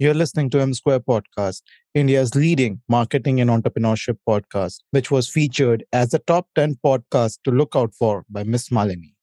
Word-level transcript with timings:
You're 0.00 0.14
listening 0.14 0.48
to 0.50 0.60
M 0.60 0.74
Square 0.74 1.00
Podcast, 1.00 1.62
India's 1.92 2.36
leading 2.36 2.80
marketing 2.88 3.40
and 3.40 3.50
entrepreneurship 3.50 4.16
podcast, 4.28 4.76
which 4.92 5.10
was 5.10 5.28
featured 5.28 5.82
as 5.92 6.10
the 6.10 6.20
top 6.20 6.46
10 6.54 6.78
podcast 6.84 7.38
to 7.42 7.50
look 7.50 7.74
out 7.74 7.92
for 7.92 8.24
by 8.30 8.44
Miss 8.44 8.68
Malini. 8.68 9.14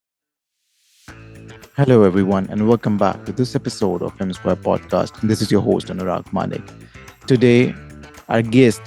Hello, 1.78 2.02
everyone, 2.02 2.46
and 2.50 2.68
welcome 2.68 2.98
back 2.98 3.24
to 3.24 3.32
this 3.32 3.56
episode 3.56 4.02
of 4.02 4.20
M 4.20 4.34
Square 4.34 4.56
Podcast. 4.56 5.18
This 5.22 5.40
is 5.40 5.50
your 5.50 5.62
host, 5.62 5.86
Anurag 5.86 6.30
Manik. 6.34 6.60
Today, 7.26 7.74
our 8.28 8.42
guest 8.42 8.82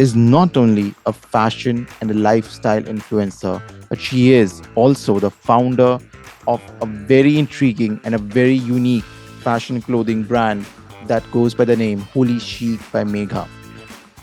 is 0.00 0.16
not 0.16 0.56
only 0.56 0.92
a 1.06 1.12
fashion 1.12 1.86
and 2.00 2.10
a 2.10 2.14
lifestyle 2.14 2.82
influencer, 2.82 3.62
but 3.88 4.00
she 4.00 4.32
is 4.32 4.60
also 4.74 5.20
the 5.20 5.30
founder 5.30 6.00
of 6.48 6.60
a 6.80 6.86
very 6.86 7.38
intriguing 7.38 8.00
and 8.02 8.16
a 8.16 8.18
very 8.18 8.56
unique 8.56 9.04
fashion 9.44 9.80
clothing 9.80 10.24
brand 10.24 10.66
that 11.06 11.28
goes 11.30 11.54
by 11.54 11.64
the 11.64 11.76
name 11.76 12.00
Holy 12.00 12.38
Chic 12.38 12.80
by 12.92 13.04
Megha. 13.04 13.48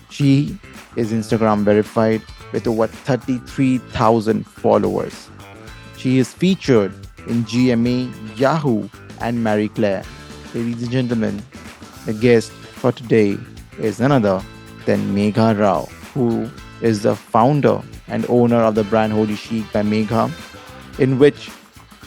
She 0.09 0.58
is 0.95 1.12
Instagram 1.12 1.63
verified 1.63 2.22
with 2.52 2.67
over 2.67 2.88
33,000 2.88 4.45
followers. 4.45 5.30
She 5.98 6.17
is 6.17 6.34
featured 6.34 6.94
in 7.27 7.44
GMA, 7.44 8.38
Yahoo, 8.38 8.89
and 9.22 9.44
Marie 9.44 9.70
Claire. 9.70 10.03
Ladies 10.53 10.84
and 10.84 10.91
gentlemen, 10.91 11.44
the 12.05 12.13
guest 12.13 12.52
for 12.52 12.91
today 12.91 13.38
is 13.77 14.00
none 14.00 14.11
other 14.11 14.44
than 14.86 15.16
Megha 15.16 15.59
Rao, 15.59 15.86
who 16.14 16.50
is 16.81 17.03
the 17.03 17.16
founder 17.16 17.81
and 18.08 18.25
owner 18.30 18.58
of 18.58 18.75
the 18.75 18.84
brand 18.86 19.14
Holy 19.14 19.36
Chic 19.36 19.72
by 19.72 19.81
Megha, 19.81 20.31
in 21.00 21.20
which 21.20 21.52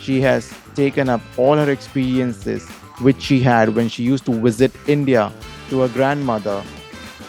she 0.00 0.20
has 0.20 0.52
taken 0.74 1.08
up 1.08 1.20
all 1.36 1.56
her 1.56 1.70
experiences 1.70 2.68
which 3.02 3.20
she 3.20 3.40
had 3.40 3.74
when 3.74 3.88
she 3.88 4.02
used 4.02 4.24
to 4.26 4.32
visit 4.32 4.72
India 4.86 5.32
to 5.68 5.80
her 5.80 5.88
grandmother 5.88 6.62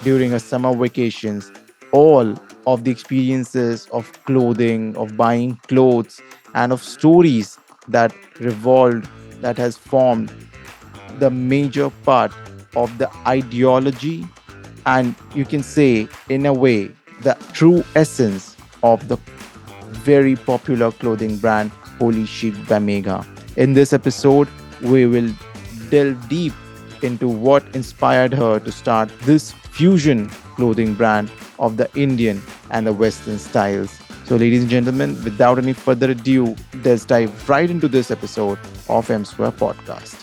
during 0.04 0.32
her 0.32 0.40
summer 0.40 0.76
vacations. 0.76 1.52
All 1.92 2.36
of 2.66 2.84
the 2.84 2.92
experiences 2.92 3.88
of 3.92 4.12
clothing, 4.26 4.96
of 4.98 5.18
buying 5.18 5.56
clothes, 5.68 6.22
and 6.54 6.72
of 6.72 6.82
stories 6.82 7.58
that 7.88 8.14
revolved, 8.40 9.08
that 9.42 9.58
has 9.58 9.78
formed 9.78 10.32
the 11.20 11.30
major 11.30 11.90
part 12.04 12.32
of 12.76 12.98
the 12.98 13.10
ideology, 13.28 14.26
and 14.86 15.16
you 15.36 15.46
can 15.46 15.62
say, 15.62 16.08
in 16.30 16.46
a 16.46 16.54
way, 16.54 16.92
the 17.22 17.38
true 17.54 17.84
essence 17.96 18.56
of 18.82 19.08
the 19.08 19.18
very 19.92 20.36
popular 20.36 20.92
clothing 20.92 21.38
brand 21.38 21.72
Holy 22.00 22.26
Chic 22.26 22.54
by 22.68 22.80
Megha. 22.80 23.26
In 23.58 23.74
this 23.74 23.94
episode, 23.94 24.48
we 24.82 25.06
will 25.06 25.32
delve 25.94 26.28
deep 26.28 26.54
into 27.04 27.28
what 27.28 27.64
inspired 27.76 28.34
her 28.34 28.60
to 28.60 28.72
start 28.72 29.12
this 29.30 29.52
fusion 29.78 30.30
clothing 30.56 30.94
brand 30.96 31.32
of 31.60 31.78
the 31.78 31.88
Indian 31.96 32.42
and 32.72 32.88
the 32.88 32.94
Western 32.94 33.38
styles. 33.38 34.00
So, 34.26 34.36
ladies 34.36 34.62
and 34.62 34.72
gentlemen, 34.72 35.16
without 35.24 35.58
any 35.60 35.74
further 35.74 36.12
ado, 36.12 36.56
let's 36.84 37.06
dive 37.06 37.50
right 37.50 37.70
into 37.70 37.88
this 37.88 38.10
episode 38.10 38.58
of 38.90 39.10
M 39.12 39.26
Square 39.26 39.52
Podcast. 39.52 40.23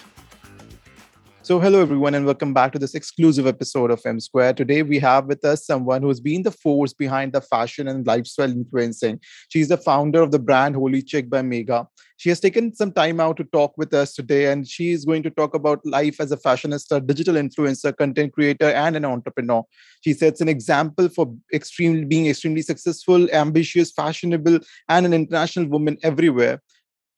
So, 1.42 1.58
hello 1.58 1.80
everyone, 1.80 2.14
and 2.14 2.26
welcome 2.26 2.52
back 2.52 2.70
to 2.72 2.78
this 2.78 2.94
exclusive 2.94 3.46
episode 3.46 3.90
of 3.90 4.02
M 4.04 4.20
Square. 4.20 4.52
Today, 4.52 4.82
we 4.82 4.98
have 4.98 5.24
with 5.24 5.42
us 5.42 5.64
someone 5.64 6.02
who's 6.02 6.20
been 6.20 6.42
the 6.42 6.50
force 6.50 6.92
behind 6.92 7.32
the 7.32 7.40
fashion 7.40 7.88
and 7.88 8.06
lifestyle 8.06 8.50
influencing. 8.50 9.18
She's 9.48 9.68
the 9.68 9.78
founder 9.78 10.20
of 10.20 10.32
the 10.32 10.38
brand 10.38 10.74
Holy 10.74 11.02
Chic 11.04 11.30
by 11.30 11.40
Megha. 11.40 11.86
She 12.18 12.28
has 12.28 12.40
taken 12.40 12.74
some 12.74 12.92
time 12.92 13.20
out 13.20 13.38
to 13.38 13.44
talk 13.44 13.72
with 13.78 13.94
us 13.94 14.12
today, 14.12 14.52
and 14.52 14.68
she 14.68 14.90
is 14.90 15.06
going 15.06 15.22
to 15.22 15.30
talk 15.30 15.54
about 15.54 15.84
life 15.86 16.20
as 16.20 16.30
a 16.30 16.36
fashionista, 16.36 17.06
digital 17.06 17.36
influencer, 17.36 17.96
content 17.96 18.34
creator, 18.34 18.70
and 18.72 18.94
an 18.94 19.06
entrepreneur. 19.06 19.64
She 20.04 20.12
sets 20.12 20.42
an 20.42 20.48
example 20.50 21.08
for 21.08 21.24
being 22.06 22.26
extremely 22.26 22.60
successful, 22.60 23.30
ambitious, 23.30 23.90
fashionable, 23.92 24.58
and 24.90 25.06
an 25.06 25.14
international 25.14 25.68
woman 25.68 25.96
everywhere. 26.02 26.60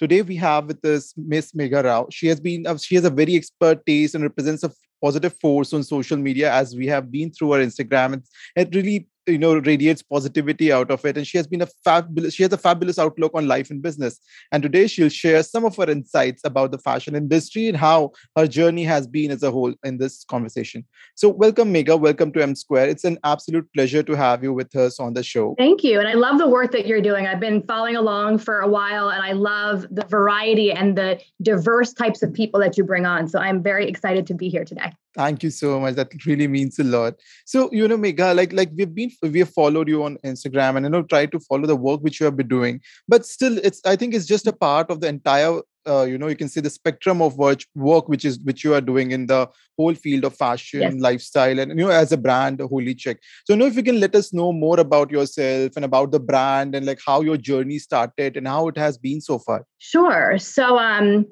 Today 0.03 0.21
we 0.23 0.35
have 0.35 0.67
with 0.67 0.85
us 0.85 1.15
Miss 1.17 1.53
Megha 1.53 1.85
Rao. 1.85 2.09
She 2.11 2.27
has 2.27 2.41
been 2.41 2.67
uh, 2.67 2.77
she 2.77 2.97
has 2.97 3.05
a 3.05 3.11
very 3.11 3.37
expert 3.37 3.87
taste 3.87 4.17
and 4.17 4.25
represents 4.25 4.65
a 4.65 4.73
positive 5.01 5.33
force 5.41 5.73
on 5.73 5.85
social 5.85 6.17
media 6.17 6.53
as 6.53 6.75
we 6.75 6.89
have 6.89 7.13
been 7.13 7.31
through 7.31 7.53
her 7.53 7.65
Instagram. 7.65 8.15
It's, 8.15 8.31
it 8.57 8.75
really 8.75 9.07
you 9.27 9.39
know 9.39 9.55
radiates 9.55 10.03
positivity 10.03 10.73
out 10.73 10.91
of 10.91 11.05
it. 11.05 11.17
And 11.17 11.27
she 11.27 11.37
has 11.39 11.47
been 11.47 11.63
a 11.63 11.67
fabulous 11.85 12.35
she 12.35 12.43
has 12.43 12.53
a 12.53 12.59
fabulous 12.59 12.99
outlook 12.99 13.33
on 13.35 13.47
life 13.47 13.71
and 13.71 13.83
business. 13.83 14.19
And 14.51 14.63
today 14.63 14.87
she'll 14.87 15.09
share 15.09 15.43
some 15.43 15.65
of 15.65 15.77
her 15.77 15.89
insights 15.89 16.43
about 16.45 16.73
the 16.73 16.79
fashion 16.79 17.15
industry 17.15 17.69
and 17.69 17.77
how 17.77 18.13
her 18.37 18.47
journey 18.47 18.85
has 18.85 19.07
been 19.07 19.31
as 19.31 19.43
a 19.43 19.51
whole 19.51 19.75
in 19.85 19.99
this 19.99 20.25
conversation. 20.25 20.85
So 21.15 21.29
welcome 21.29 21.73
megha. 21.73 21.99
Welcome 21.99 22.33
to 22.33 22.43
m 22.43 22.55
square. 22.55 22.89
It's 22.89 23.05
an 23.05 23.19
absolute 23.25 23.69
pleasure 23.75 24.03
to 24.03 24.15
have 24.15 24.43
you 24.43 24.53
with 24.53 24.75
us 24.77 24.99
on 24.99 25.15
the 25.15 25.23
show. 25.23 25.55
Thank 25.59 25.85
you. 25.85 25.99
And 25.99 26.09
i 26.09 26.15
love 26.15 26.39
the 26.39 26.49
work 26.49 26.73
that 26.73 26.87
you're 26.87 27.03
doing. 27.03 27.27
I've 27.27 27.41
been 27.41 27.63
following 27.63 27.97
along 27.97 28.39
for 28.39 28.61
a 28.61 28.69
while 28.69 29.11
and 29.11 29.23
i 29.23 29.33
love 29.33 29.87
the 29.91 30.05
variety 30.07 30.73
and 30.73 30.97
the 30.97 31.21
diverse 31.43 31.93
types 31.93 32.23
of 32.23 32.33
people 32.33 32.61
that 32.61 32.77
you 32.77 32.85
bring 32.85 33.07
on. 33.07 33.29
So 33.29 33.39
i'm 33.39 33.63
very 33.63 33.89
excited 33.89 34.27
to 34.27 34.35
be 34.35 34.49
here 34.49 34.65
today 34.65 34.93
Thank 35.15 35.43
you 35.43 35.51
so 35.51 35.79
much. 35.79 35.95
That 35.95 36.11
really 36.25 36.49
means 36.49 36.79
a 36.79 36.85
lot. 36.85 37.15
So, 37.45 37.69
you 37.73 37.87
know, 37.87 37.99
Megha, 37.99 38.35
like 38.35 38.53
like 38.53 38.71
we've 38.75 38.95
been 38.95 39.11
we 39.23 39.41
have 39.41 39.51
followed 39.51 39.89
you 39.89 40.05
on 40.05 40.17
Instagram 40.25 40.77
and 40.77 40.85
you 40.85 40.91
know 40.91 41.03
try 41.03 41.27
to 41.27 41.41
follow 41.41 41.67
the 41.67 41.77
work 41.77 42.01
which 42.01 42.19
you 42.19 42.25
have 42.25 42.37
been 42.37 42.49
doing. 42.49 42.81
But 43.09 43.27
still, 43.27 43.59
it's 43.59 43.81
I 43.85 43.97
think 43.97 44.15
it's 44.15 44.27
just 44.27 44.47
a 44.47 44.53
part 44.53 44.91
of 44.91 45.01
the 45.01 45.09
entire 45.09 45.61
uh, 45.87 46.03
you 46.03 46.17
know 46.17 46.29
you 46.29 46.37
can 46.37 46.49
see 46.49 46.61
the 46.61 46.71
spectrum 46.71 47.21
of 47.21 47.37
work, 47.37 47.61
work 47.75 48.09
which 48.09 48.25
is 48.25 48.39
which 48.41 48.65
you 48.65 48.75
are 48.75 48.81
doing 48.81 49.11
in 49.11 49.27
the 49.27 49.49
whole 49.79 49.95
field 49.95 50.25
of 50.25 50.37
fashion 50.37 50.81
yes. 50.81 50.95
lifestyle 50.97 51.59
and 51.59 51.71
you 51.79 51.87
know 51.87 51.91
as 51.91 52.13
a 52.13 52.17
brand 52.17 52.61
holy 52.61 52.97
chic 52.97 53.19
so 53.45 53.53
you 53.53 53.59
know 53.59 53.67
if 53.67 53.77
you 53.77 53.83
can 53.83 53.99
let 53.99 54.15
us 54.15 54.33
know 54.33 54.53
more 54.53 54.79
about 54.79 55.11
yourself 55.11 55.73
and 55.77 55.85
about 55.85 56.13
the 56.13 56.21
brand 56.21 56.75
and 56.75 56.87
like 56.87 57.01
how 57.05 57.21
your 57.21 57.37
journey 57.37 57.79
started 57.79 58.37
and 58.37 58.47
how 58.47 58.69
it 58.69 58.77
has 58.77 58.99
been 58.99 59.21
so 59.21 59.39
far 59.39 59.67
sure 59.79 60.39
so 60.39 60.79
um 60.79 61.27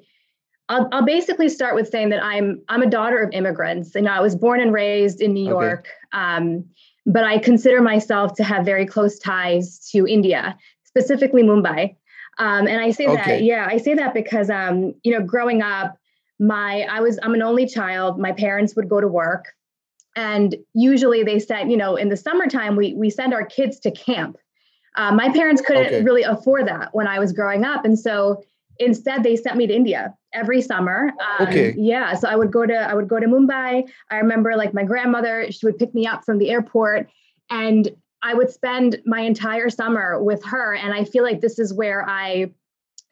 I'll, 0.70 0.88
I'll 0.92 1.04
basically 1.04 1.48
start 1.48 1.74
with 1.74 1.88
saying 1.88 2.10
that 2.10 2.22
I'm 2.22 2.62
I'm 2.68 2.80
a 2.80 2.88
daughter 2.88 3.18
of 3.18 3.30
immigrants. 3.32 3.94
and 3.96 4.08
I 4.08 4.20
was 4.20 4.36
born 4.36 4.60
and 4.60 4.72
raised 4.72 5.20
in 5.20 5.34
New 5.34 5.52
okay. 5.52 5.66
York, 5.66 5.88
um, 6.12 6.64
but 7.04 7.24
I 7.24 7.38
consider 7.38 7.82
myself 7.82 8.34
to 8.36 8.44
have 8.44 8.64
very 8.64 8.86
close 8.86 9.18
ties 9.18 9.80
to 9.90 10.06
India, 10.06 10.56
specifically 10.84 11.42
Mumbai. 11.42 11.96
Um, 12.38 12.68
and 12.68 12.80
I 12.80 12.92
say 12.92 13.06
okay. 13.06 13.16
that, 13.16 13.42
yeah, 13.42 13.66
I 13.68 13.78
say 13.78 13.94
that 13.94 14.14
because 14.14 14.48
um, 14.48 14.94
you 15.02 15.12
know, 15.12 15.26
growing 15.26 15.60
up, 15.60 15.98
my 16.38 16.86
I 16.88 17.00
was 17.00 17.18
I'm 17.20 17.34
an 17.34 17.42
only 17.42 17.66
child. 17.66 18.20
My 18.20 18.32
parents 18.32 18.76
would 18.76 18.88
go 18.88 19.00
to 19.00 19.08
work, 19.08 19.46
and 20.14 20.54
usually 20.72 21.24
they 21.24 21.40
said, 21.40 21.68
you 21.68 21.76
know, 21.76 21.96
in 21.96 22.10
the 22.10 22.16
summertime 22.16 22.76
we 22.76 22.94
we 22.94 23.10
send 23.10 23.34
our 23.34 23.44
kids 23.44 23.80
to 23.80 23.90
camp. 23.90 24.36
Uh, 24.96 25.12
my 25.12 25.32
parents 25.32 25.62
couldn't 25.62 25.86
okay. 25.86 26.02
really 26.02 26.22
afford 26.22 26.66
that 26.68 26.90
when 26.92 27.08
I 27.08 27.18
was 27.18 27.32
growing 27.32 27.64
up, 27.64 27.84
and 27.84 27.98
so 27.98 28.44
instead 28.80 29.22
they 29.22 29.36
sent 29.36 29.56
me 29.56 29.66
to 29.66 29.74
India 29.74 30.14
every 30.32 30.60
summer. 30.62 31.12
Um, 31.38 31.46
okay. 31.46 31.74
Yeah. 31.76 32.14
So 32.14 32.28
I 32.28 32.34
would 32.34 32.50
go 32.50 32.66
to 32.66 32.74
I 32.74 32.94
would 32.94 33.06
go 33.06 33.20
to 33.20 33.26
Mumbai. 33.26 33.88
I 34.10 34.16
remember 34.16 34.56
like 34.56 34.74
my 34.74 34.82
grandmother, 34.82 35.52
she 35.52 35.66
would 35.66 35.78
pick 35.78 35.94
me 35.94 36.06
up 36.06 36.24
from 36.24 36.38
the 36.38 36.50
airport 36.50 37.08
and 37.50 37.88
I 38.22 38.34
would 38.34 38.50
spend 38.50 39.00
my 39.06 39.20
entire 39.20 39.70
summer 39.70 40.22
with 40.22 40.44
her. 40.44 40.74
And 40.74 40.92
I 40.92 41.04
feel 41.04 41.22
like 41.22 41.40
this 41.40 41.58
is 41.58 41.72
where 41.72 42.08
I 42.08 42.50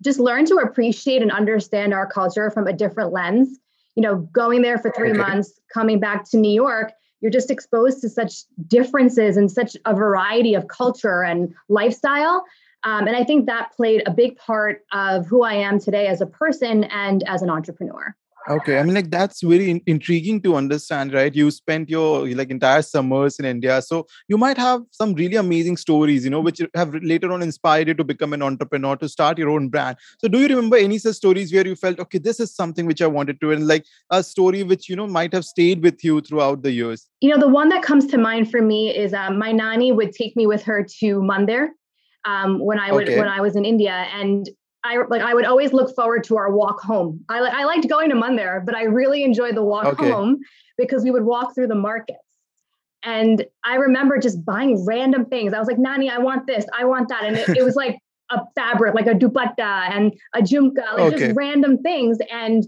just 0.03 0.19
learned 0.19 0.49
to 0.49 0.57
appreciate 0.57 1.23
and 1.23 1.31
understand 1.31 1.95
our 1.95 2.07
culture 2.07 2.51
from 2.51 2.67
a 2.67 2.73
different 2.73 3.13
lens. 3.13 3.59
You 3.95 4.03
know, 4.03 4.17
going 4.17 4.63
there 4.63 4.79
for 4.79 4.93
three 4.93 5.11
okay. 5.11 5.19
months, 5.19 5.59
coming 5.73 5.99
back 5.99 6.29
to 6.31 6.37
New 6.37 6.53
York, 6.53 6.93
you're 7.21 7.33
just 7.33 7.51
exposed 7.51 8.01
to 8.03 8.09
such 8.09 8.45
differences 8.69 9.37
and 9.37 9.51
such 9.51 9.77
a 9.85 9.95
variety 9.95 10.55
of 10.55 10.69
culture 10.69 11.25
and 11.25 11.53
lifestyle 11.69 12.45
um, 12.85 13.07
and 13.07 13.17
I 13.17 13.25
think 13.25 13.47
that 13.47 13.73
played 13.77 14.03
a 14.07 14.11
big 14.11 14.37
part 14.37 14.83
of 14.93 15.27
who 15.27 15.43
I 15.43 15.55
am 15.55 15.79
today 15.79 16.07
as 16.07 16.21
a 16.21 16.27
person 16.27 16.85
and 16.85 17.27
as 17.29 17.43
an 17.43 17.51
entrepreneur. 17.51 18.15
Okay, 18.49 18.79
I 18.79 18.83
mean, 18.83 18.95
like 18.95 19.11
that's 19.11 19.43
very 19.43 19.71
in- 19.71 19.83
intriguing 19.87 20.41
to 20.43 20.57
understand, 20.57 21.13
right? 21.13 21.35
You 21.35 21.51
spent 21.51 21.91
your 21.91 22.27
like 22.29 22.51
entire 22.51 22.81
summers 22.81 23.39
in 23.39 23.45
India, 23.45 23.83
so 23.83 24.07
you 24.27 24.39
might 24.39 24.57
have 24.57 24.81
some 24.91 25.13
really 25.13 25.37
amazing 25.37 25.77
stories, 25.77 26.25
you 26.25 26.31
know, 26.31 26.41
which 26.41 26.63
have 26.75 26.95
later 26.95 27.31
on 27.31 27.43
inspired 27.43 27.89
you 27.89 27.95
to 27.95 28.05
become 28.05 28.33
an 28.33 28.41
entrepreneur 28.41 28.97
to 28.97 29.09
start 29.09 29.37
your 29.37 29.51
own 29.51 29.69
brand. 29.69 29.99
So, 30.19 30.29
do 30.29 30.39
you 30.39 30.49
remember 30.49 30.79
any 30.79 30.97
such 30.97 31.17
stories 31.17 31.53
where 31.53 31.67
you 31.67 31.77
felt, 31.77 31.99
okay, 32.01 32.17
this 32.17 32.41
is 32.41 32.55
something 32.55 32.87
which 32.87 33.03
I 33.03 33.07
wanted 33.07 33.39
to, 33.43 33.51
and 33.51 33.67
like 33.67 33.85
a 34.09 34.23
story 34.23 34.63
which 34.63 34.89
you 34.89 34.97
know 34.97 35.07
might 35.07 35.35
have 35.35 35.45
stayed 35.45 35.83
with 35.83 36.03
you 36.03 36.23
throughout 36.23 36.63
the 36.63 36.73
years? 36.73 37.07
You 37.21 37.31
know, 37.31 37.39
the 37.39 37.49
one 37.49 37.69
that 37.69 37.83
comes 37.83 38.07
to 38.07 38.19
mind 38.19 38.51
for 38.51 38.63
me 38.63 38.97
is 38.97 39.13
um, 39.13 39.39
my 39.39 39.53
nanny 39.53 39.93
would 39.93 40.13
take 40.13 40.37
me 40.37 40.47
with 40.47 40.63
her 40.63 40.87
to 41.01 41.21
Mandir, 41.21 41.69
um, 42.29 42.59
when 42.59 42.79
I 42.79 42.93
would 42.93 43.09
okay. 43.09 43.19
when 43.19 43.29
I 43.29 43.41
was 43.41 43.57
in 43.57 43.65
India, 43.65 44.07
and 44.15 44.49
I 44.85 44.99
like 45.09 45.23
I 45.23 45.35
would 45.35 45.45
always 45.45 45.73
look 45.73 45.95
forward 45.95 46.25
to 46.25 46.37
our 46.37 46.53
walk 46.53 46.81
home. 46.81 47.25
I 47.29 47.39
I 47.39 47.65
liked 47.65 47.89
going 47.89 48.11
to 48.11 48.17
Mandir, 48.17 48.65
but 48.65 48.75
I 48.75 48.85
really 48.85 49.25
enjoyed 49.25 49.57
the 49.57 49.63
walk 49.63 49.87
okay. 49.87 50.11
home 50.11 50.39
because 50.77 51.03
we 51.03 51.11
would 51.11 51.25
walk 51.25 51.55
through 51.55 51.69
the 51.69 51.75
markets. 51.75 52.19
And 53.05 53.45
I 53.65 53.77
remember 53.77 54.19
just 54.19 54.45
buying 54.45 54.85
random 54.85 55.25
things. 55.27 55.53
I 55.55 55.59
was 55.59 55.69
like, 55.69 55.79
Nani, 55.79 56.11
I 56.11 56.19
want 56.19 56.47
this, 56.47 56.67
I 56.77 56.85
want 56.85 57.09
that. 57.09 57.25
And 57.25 57.37
it, 57.37 57.49
it 57.51 57.65
was 57.65 57.77
like 57.85 57.99
a 58.31 58.41
fabric, 58.55 58.95
like 58.95 59.07
a 59.07 59.15
dupatta 59.15 59.91
and 59.91 60.13
a 60.35 60.41
jhumka, 60.41 60.93
like 60.95 61.15
okay. 61.15 61.19
just 61.19 61.37
random 61.37 61.79
things. 61.79 62.19
And 62.31 62.65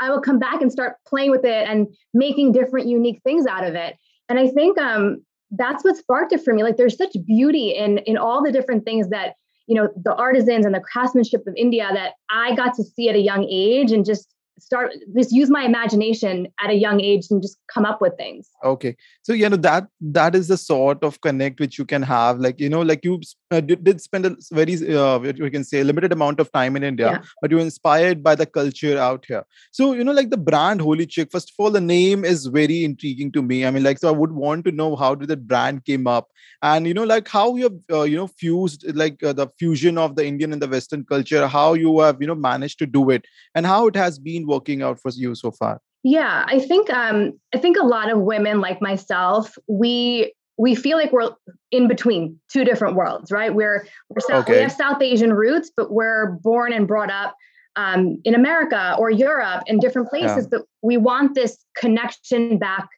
I 0.00 0.10
will 0.10 0.20
come 0.20 0.38
back 0.38 0.60
and 0.62 0.72
start 0.72 0.96
playing 1.06 1.30
with 1.30 1.44
it 1.44 1.68
and 1.68 1.86
making 2.12 2.52
different 2.52 2.86
unique 2.86 3.20
things 3.22 3.46
out 3.46 3.64
of 3.64 3.74
it. 3.74 3.96
And 4.28 4.38
I 4.38 4.48
think 4.48 4.78
um, 4.78 5.24
that's 5.50 5.84
what 5.84 5.96
sparked 5.96 6.32
it 6.32 6.42
for 6.42 6.52
me. 6.52 6.62
Like 6.62 6.76
there's 6.76 6.96
such 6.96 7.16
beauty 7.26 7.70
in 7.70 7.98
in 7.98 8.16
all 8.16 8.42
the 8.42 8.52
different 8.52 8.84
things 8.84 9.08
that 9.10 9.34
you 9.66 9.74
know 9.74 9.88
the 10.02 10.14
artisans 10.14 10.66
and 10.66 10.74
the 10.74 10.80
craftsmanship 10.80 11.46
of 11.46 11.54
India 11.56 11.88
that 11.92 12.14
I 12.30 12.54
got 12.54 12.74
to 12.74 12.84
see 12.84 13.08
at 13.08 13.16
a 13.16 13.20
young 13.20 13.46
age 13.50 13.92
and 13.92 14.04
just 14.04 14.32
start 14.58 14.92
just 15.16 15.32
use 15.32 15.50
my 15.50 15.64
imagination 15.64 16.46
at 16.62 16.70
a 16.70 16.74
young 16.74 17.00
age 17.00 17.26
and 17.30 17.42
just 17.42 17.58
come 17.72 17.84
up 17.84 18.00
with 18.00 18.16
things. 18.16 18.48
Okay. 18.64 18.96
So 19.22 19.32
you 19.32 19.48
know 19.48 19.56
that 19.56 19.86
that 20.00 20.34
is 20.34 20.48
the 20.48 20.56
sort 20.56 21.02
of 21.04 21.20
connect 21.20 21.60
which 21.60 21.78
you 21.78 21.84
can 21.84 22.02
have. 22.02 22.38
Like 22.38 22.60
you 22.60 22.68
know 22.68 22.82
like 22.82 23.04
you 23.04 23.20
uh, 23.50 23.60
did, 23.60 23.84
did, 23.84 24.00
spend 24.00 24.26
a 24.26 24.36
very 24.50 24.74
uh, 24.96 25.18
we 25.18 25.50
can 25.50 25.62
say 25.62 25.82
limited 25.84 26.12
amount 26.12 26.40
of 26.40 26.50
time 26.52 26.76
in 26.76 26.82
india 26.82 27.06
yeah. 27.06 27.22
but 27.40 27.50
you're 27.50 27.60
inspired 27.60 28.22
by 28.22 28.34
the 28.34 28.46
culture 28.46 28.98
out 28.98 29.24
here. 29.26 29.44
So 29.70 29.92
you 29.92 30.04
know 30.04 30.12
like 30.12 30.30
the 30.30 30.36
brand 30.36 30.80
holy 30.80 31.06
chic 31.08 31.30
first 31.30 31.50
of 31.50 31.54
all 31.58 31.70
the 31.70 31.80
name 31.80 32.24
is 32.24 32.46
very 32.46 32.84
intriguing 32.84 33.30
to 33.32 33.42
me. 33.42 33.64
I 33.64 33.70
mean 33.70 33.84
like 33.84 33.98
so 33.98 34.08
i 34.08 34.12
would 34.12 34.32
want 34.32 34.64
to 34.66 34.72
know 34.72 34.96
how 34.96 35.14
did 35.14 35.28
the 35.28 35.36
brand 35.36 35.84
came 35.84 36.06
up? 36.06 36.28
And 36.62 36.86
you 36.86 36.94
know 36.94 37.04
like 37.04 37.28
how 37.28 37.54
you 37.56 37.64
have 37.64 37.98
uh, 37.98 38.02
you 38.02 38.16
know 38.16 38.26
fused 38.26 38.84
like 38.96 39.22
uh, 39.22 39.32
the 39.32 39.48
fusion 39.58 39.98
of 39.98 40.16
the 40.16 40.26
indian 40.26 40.52
and 40.52 40.62
the 40.62 40.68
western 40.68 41.04
culture 41.04 41.46
how 41.46 41.74
you 41.74 42.00
have 42.00 42.20
you 42.20 42.26
know 42.26 42.34
managed 42.34 42.78
to 42.80 42.86
do 42.86 43.10
it 43.10 43.26
and 43.54 43.66
how 43.66 43.86
it 43.86 43.96
has 43.96 44.18
been 44.18 44.46
working 44.46 44.82
out 44.82 45.00
for 45.00 45.10
you 45.14 45.34
so 45.34 45.50
far? 45.50 45.80
Yeah 46.02 46.44
i 46.48 46.58
think 46.58 46.90
um 46.90 47.38
i 47.54 47.58
think 47.58 47.76
a 47.76 47.86
lot 47.86 48.10
of 48.10 48.20
women 48.20 48.60
like 48.60 48.80
myself 48.80 49.56
we 49.66 50.32
we 50.58 50.74
feel 50.74 50.96
like 50.96 51.12
we're 51.12 51.30
in 51.70 51.88
between 51.88 52.38
two 52.50 52.64
different 52.64 52.96
worlds 52.96 53.30
right 53.30 53.54
we're 53.54 53.86
we're 54.08 54.20
south, 54.20 54.44
okay. 54.44 54.54
we 54.54 54.62
have 54.62 54.72
south 54.72 55.02
asian 55.02 55.32
roots 55.32 55.70
but 55.76 55.90
we're 55.90 56.32
born 56.42 56.72
and 56.72 56.86
brought 56.86 57.10
up 57.10 57.34
um, 57.76 58.20
in 58.24 58.34
america 58.34 58.96
or 58.98 59.10
europe 59.10 59.62
in 59.66 59.78
different 59.78 60.08
places 60.08 60.44
yeah. 60.44 60.58
but 60.58 60.62
we 60.82 60.96
want 60.96 61.34
this 61.34 61.58
connection 61.76 62.58
back 62.58 62.88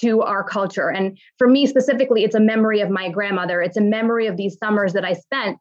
to 0.00 0.22
our 0.22 0.44
culture. 0.44 0.90
And 0.90 1.18
for 1.38 1.48
me 1.48 1.66
specifically, 1.66 2.24
it's 2.24 2.34
a 2.34 2.40
memory 2.40 2.80
of 2.80 2.90
my 2.90 3.10
grandmother. 3.10 3.62
It's 3.62 3.76
a 3.76 3.82
memory 3.82 4.26
of 4.26 4.36
these 4.36 4.58
summers 4.58 4.92
that 4.94 5.04
I 5.04 5.14
spent. 5.14 5.58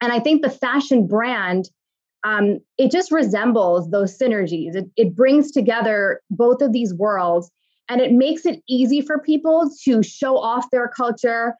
And 0.00 0.12
I 0.12 0.20
think 0.20 0.42
the 0.42 0.50
fashion 0.50 1.06
brand, 1.06 1.68
um, 2.24 2.60
it 2.78 2.90
just 2.90 3.12
resembles 3.12 3.90
those 3.90 4.16
synergies. 4.16 4.74
It, 4.74 4.86
it 4.96 5.14
brings 5.14 5.50
together 5.50 6.20
both 6.30 6.62
of 6.62 6.72
these 6.72 6.94
worlds 6.94 7.50
and 7.88 8.00
it 8.00 8.12
makes 8.12 8.46
it 8.46 8.62
easy 8.68 9.00
for 9.00 9.18
people 9.18 9.70
to 9.84 10.02
show 10.02 10.38
off 10.38 10.70
their 10.70 10.88
culture 10.88 11.54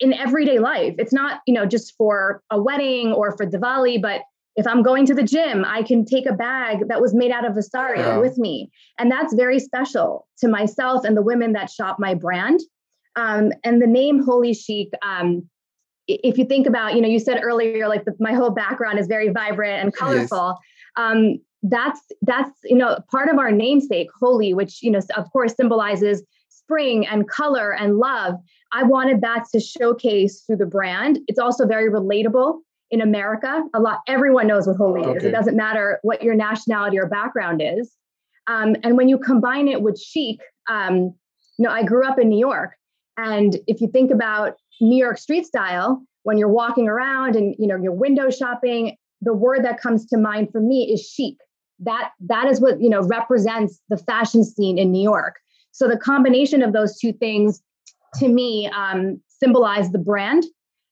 in 0.00 0.12
everyday 0.12 0.58
life. 0.58 0.94
It's 0.98 1.12
not, 1.12 1.40
you 1.46 1.54
know, 1.54 1.66
just 1.66 1.94
for 1.96 2.42
a 2.50 2.60
wedding 2.60 3.12
or 3.12 3.36
for 3.36 3.46
Diwali, 3.46 4.00
but 4.00 4.22
if 4.56 4.66
I'm 4.66 4.82
going 4.82 5.06
to 5.06 5.14
the 5.14 5.22
gym, 5.22 5.64
I 5.64 5.82
can 5.82 6.04
take 6.04 6.26
a 6.26 6.32
bag 6.32 6.88
that 6.88 7.00
was 7.00 7.14
made 7.14 7.30
out 7.30 7.46
of 7.48 7.56
a 7.56 7.62
sari 7.62 8.00
yeah. 8.00 8.18
with 8.18 8.36
me. 8.36 8.70
And 8.98 9.10
that's 9.10 9.34
very 9.34 9.58
special 9.58 10.26
to 10.38 10.48
myself 10.48 11.04
and 11.04 11.16
the 11.16 11.22
women 11.22 11.52
that 11.52 11.70
shop 11.70 11.98
my 11.98 12.14
brand. 12.14 12.60
Um, 13.16 13.52
and 13.64 13.80
the 13.80 13.86
name 13.86 14.22
Holy 14.22 14.52
Chic, 14.52 14.90
um, 15.06 15.48
if 16.08 16.36
you 16.36 16.44
think 16.44 16.66
about, 16.66 16.94
you 16.94 17.00
know, 17.00 17.08
you 17.08 17.18
said 17.18 17.40
earlier, 17.42 17.88
like 17.88 18.04
the, 18.04 18.14
my 18.18 18.32
whole 18.32 18.50
background 18.50 18.98
is 18.98 19.06
very 19.06 19.28
vibrant 19.28 19.84
and 19.84 19.94
colorful. 19.94 20.58
Yes. 20.58 21.04
Um, 21.04 21.38
that's 21.62 22.00
that's 22.22 22.50
you 22.64 22.76
know 22.76 22.98
part 23.10 23.28
of 23.28 23.38
our 23.38 23.52
namesake, 23.52 24.08
holy, 24.18 24.54
which 24.54 24.82
you 24.82 24.90
know 24.90 25.00
of 25.16 25.30
course 25.32 25.54
symbolizes 25.54 26.22
spring 26.48 27.06
and 27.06 27.28
color 27.28 27.74
and 27.74 27.98
love. 27.98 28.34
I 28.72 28.82
wanted 28.82 29.20
that 29.20 29.44
to 29.52 29.60
showcase 29.60 30.42
through 30.42 30.56
the 30.56 30.66
brand. 30.66 31.18
It's 31.28 31.38
also 31.38 31.66
very 31.66 31.90
relatable 31.90 32.60
in 32.92 33.00
America, 33.00 33.64
a 33.74 33.80
lot 33.80 34.00
everyone 34.06 34.46
knows 34.46 34.66
what 34.66 34.76
holy 34.76 35.00
okay. 35.00 35.16
is. 35.16 35.24
It 35.24 35.30
doesn't 35.30 35.56
matter 35.56 35.98
what 36.02 36.22
your 36.22 36.34
nationality 36.34 36.98
or 36.98 37.08
background 37.08 37.62
is. 37.64 37.90
Um, 38.46 38.76
and 38.84 38.98
when 38.98 39.08
you 39.08 39.18
combine 39.18 39.66
it 39.66 39.80
with 39.80 39.98
chic, 39.98 40.40
um, 40.68 41.14
you 41.56 41.64
know, 41.64 41.70
I 41.70 41.84
grew 41.84 42.06
up 42.06 42.18
in 42.18 42.28
New 42.28 42.38
York, 42.38 42.72
and 43.16 43.58
if 43.66 43.80
you 43.80 43.88
think 43.88 44.10
about 44.10 44.56
New 44.80 44.96
York 44.96 45.16
street 45.18 45.46
style, 45.46 46.02
when 46.24 46.36
you're 46.36 46.48
walking 46.48 46.86
around 46.86 47.34
and 47.34 47.54
you 47.58 47.66
know 47.66 47.76
you're 47.76 47.92
window 47.92 48.30
shopping, 48.30 48.96
the 49.22 49.32
word 49.32 49.64
that 49.64 49.80
comes 49.80 50.04
to 50.06 50.18
mind 50.18 50.50
for 50.52 50.60
me 50.60 50.92
is 50.92 51.08
chic. 51.08 51.36
That 51.80 52.10
that 52.20 52.46
is 52.46 52.60
what 52.60 52.80
you 52.80 52.88
know 52.88 53.02
represents 53.02 53.80
the 53.88 53.96
fashion 53.96 54.44
scene 54.44 54.78
in 54.78 54.92
New 54.92 55.02
York. 55.02 55.36
So 55.72 55.88
the 55.88 55.96
combination 55.96 56.62
of 56.62 56.72
those 56.72 56.98
two 56.98 57.12
things, 57.12 57.62
to 58.16 58.28
me, 58.28 58.70
um, 58.74 59.20
symbolize 59.28 59.90
the 59.90 59.98
brand. 59.98 60.44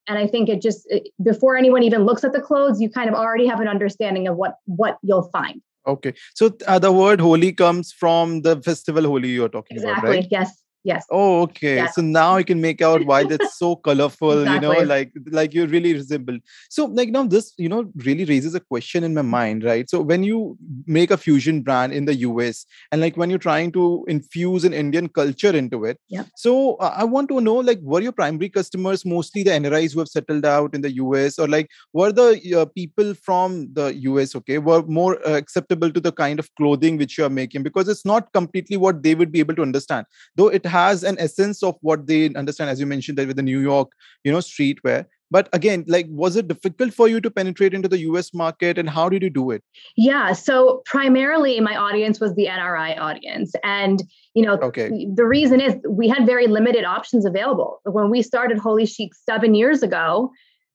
And 0.09 0.19
i 0.19 0.27
think 0.27 0.49
it 0.49 0.61
just 0.61 0.87
it, 0.91 1.09
before 1.23 1.57
anyone 1.57 1.85
even 1.85 2.05
looks 2.05 2.25
at 2.25 2.33
the 2.33 2.41
clothes 2.41 2.81
you 2.81 2.91
kind 2.91 3.09
of 3.09 3.15
already 3.15 3.47
have 3.47 3.61
an 3.61 3.69
understanding 3.69 4.27
of 4.27 4.37
what 4.37 4.57
what 4.67 4.99
you'll 5.03 5.31
find. 5.31 5.61
Okay. 5.87 6.15
So 6.35 6.53
uh, 6.67 6.79
the 6.79 6.91
word 6.91 7.21
holy 7.21 7.53
comes 7.53 7.93
from 7.93 8.43
the 8.43 8.61
festival 8.63 9.05
Holi 9.05 9.29
you're 9.29 9.49
talking 9.49 9.77
exactly. 9.77 10.09
about 10.09 10.17
right? 10.17 10.27
Yes 10.31 10.63
yes. 10.85 11.07
Oh 11.11 11.43
okay. 11.43 11.77
Yes. 11.77 11.95
so 11.95 12.03
now 12.03 12.37
i 12.37 12.43
can 12.43 12.61
make 12.61 12.83
out 12.83 13.05
why 13.05 13.25
that's 13.25 13.59
so 13.63 13.77
colorful 13.77 14.41
exactly. 14.41 14.55
you 14.55 14.75
know 14.75 14.81
like 14.83 15.13
like 15.31 15.55
you 15.55 15.67
really 15.67 15.93
resemble 15.95 16.39
so 16.69 16.87
like 16.87 17.11
now 17.11 17.25
this 17.25 17.53
you 17.57 17.69
know 17.69 17.91
really 17.97 18.25
raises 18.25 18.55
a 18.55 18.61
question 18.61 19.05
in 19.05 19.15
my 19.15 19.23
mind 19.23 19.65
right? 19.65 19.89
So 19.89 20.01
when 20.01 20.23
you 20.23 20.57
make 20.87 21.11
a 21.11 21.17
fusion 21.17 21.63
brand 21.63 21.93
in 21.93 22.05
the 22.05 22.15
us 22.15 22.67
and 22.93 23.01
like 23.01 23.17
when 23.17 23.31
you're 23.31 23.39
trying 23.39 23.73
to 23.73 24.05
infuse 24.09 24.65
an 24.65 24.73
indian 24.73 25.09
culture 25.09 25.55
into 25.55 25.85
it 25.85 25.99
yeah 26.09 26.25
so 26.37 26.75
uh, 26.77 26.95
i 26.97 27.05
want 27.05 27.29
to 27.29 27.41
know 27.41 27.57
like 27.57 27.79
were 27.81 28.01
your 28.01 28.13
primary 28.13 28.49
customers 28.49 29.05
mostly 29.05 29.43
the 29.43 29.51
nris 29.51 29.93
who 29.93 29.99
have 29.99 30.09
settled 30.09 30.45
out 30.45 30.75
in 30.75 30.81
the 30.81 30.91
us 30.91 31.39
or 31.39 31.49
like 31.49 31.69
were 31.93 32.13
the 32.13 32.29
uh, 32.57 32.65
people 32.67 33.15
from 33.15 33.73
the 33.73 33.89
us 33.93 34.35
okay 34.35 34.59
were 34.59 34.83
more 34.83 35.19
uh, 35.27 35.37
acceptable 35.37 35.91
to 35.91 36.01
the 36.01 36.13
kind 36.13 36.39
of 36.39 36.53
clothing 36.55 36.97
which 36.97 37.17
you 37.17 37.25
are 37.25 37.31
making? 37.31 37.63
Because 37.63 37.89
it's 37.89 38.05
not 38.05 38.33
completely 38.33 38.77
what 38.77 39.03
they 39.03 39.15
would 39.15 39.33
be 39.33 39.41
able 39.41 39.55
to 39.55 39.63
understand 39.63 40.07
though 40.37 40.49
it 40.49 40.65
has 40.71 41.05
an 41.13 41.17
essence 41.19 41.63
of 41.63 41.77
what 41.81 42.07
they 42.07 42.21
understand 42.35 42.71
as 42.71 42.81
you 42.81 42.87
mentioned 42.87 43.19
that 43.19 43.27
with 43.27 43.37
the 43.37 43.49
new 43.51 43.61
york 43.61 43.93
you 44.25 44.33
know 44.33 44.39
streetwear. 44.39 45.07
But 45.33 45.49
again 45.53 45.85
like 45.87 46.07
was 46.23 46.37
it 46.41 46.49
difficult 46.49 46.93
for 46.93 47.07
you 47.09 47.21
to 47.25 47.31
penetrate 47.31 47.75
into 47.79 47.89
the 47.91 47.99
us 47.99 48.33
market 48.35 48.79
and 48.79 48.91
how 48.91 49.09
did 49.09 49.23
you 49.23 49.31
do 49.31 49.53
it? 49.53 49.63
Yeah 49.97 50.33
so 50.33 50.83
primarily 50.87 51.61
my 51.61 51.77
audience 51.77 52.19
was 52.25 52.35
the 52.35 52.47
nri 52.47 52.99
audience. 53.09 53.55
And 53.63 54.03
you 54.35 54.45
know 54.45 54.59
okay. 54.71 55.07
the 55.15 55.25
reason 55.25 55.61
is 55.61 55.77
we 55.89 56.09
had 56.09 56.27
very 56.27 56.49
limited 56.59 56.85
options 56.85 57.25
available. 57.25 57.81
When 57.85 58.11
we 58.11 58.23
started 58.23 58.59
holy 58.59 58.87
chic 58.87 59.15
seven 59.15 59.55
years 59.55 59.85
ago 59.85 60.31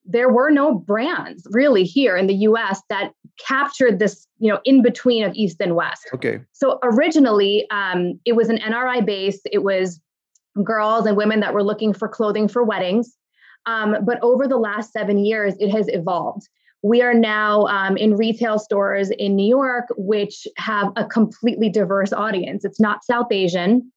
there 0.06 0.30
were 0.30 0.52
no 0.52 0.74
brands 0.74 1.48
really 1.52 1.84
here 1.84 2.16
in 2.16 2.28
the 2.28 2.36
US 2.36 2.82
that 2.90 3.12
captured 3.40 4.00
this, 4.00 4.28
you 4.40 4.52
know, 4.52 4.60
in 4.64 4.82
between 4.82 5.24
of 5.24 5.34
East 5.34 5.58
and 5.60 5.76
West. 5.76 6.08
Okay. 6.14 6.40
So 6.54 6.80
originally, 6.84 7.68
um, 7.72 8.20
it 8.26 8.34
was 8.34 8.50
an 8.50 8.58
NRI 8.58 9.06
base. 9.06 9.42
It 9.52 9.64
was 9.64 10.00
girls 10.64 11.06
and 11.06 11.18
women 11.18 11.40
that 11.42 11.54
were 11.54 11.64
looking 11.64 11.94
for 11.94 12.08
clothing 12.08 12.48
for 12.48 12.64
weddings. 12.64 13.16
Um, 13.66 13.98
but 14.06 14.20
over 14.22 14.48
the 14.48 14.58
last 14.58 14.94
seven 14.94 15.18
years, 15.18 15.56
it 15.60 15.70
has 15.70 15.88
evolved. 15.90 16.48
We 16.84 17.02
are 17.02 17.16
now 17.16 17.66
um, 17.66 17.98
in 17.98 18.16
retail 18.16 18.60
stores 18.60 19.10
in 19.18 19.36
New 19.36 19.48
York, 19.48 19.86
which 19.98 20.48
have 20.58 20.94
a 20.96 21.04
completely 21.04 21.68
diverse 21.68 22.14
audience. 22.14 22.64
It's 22.64 22.80
not 22.80 23.04
South 23.04 23.32
Asian. 23.32 23.92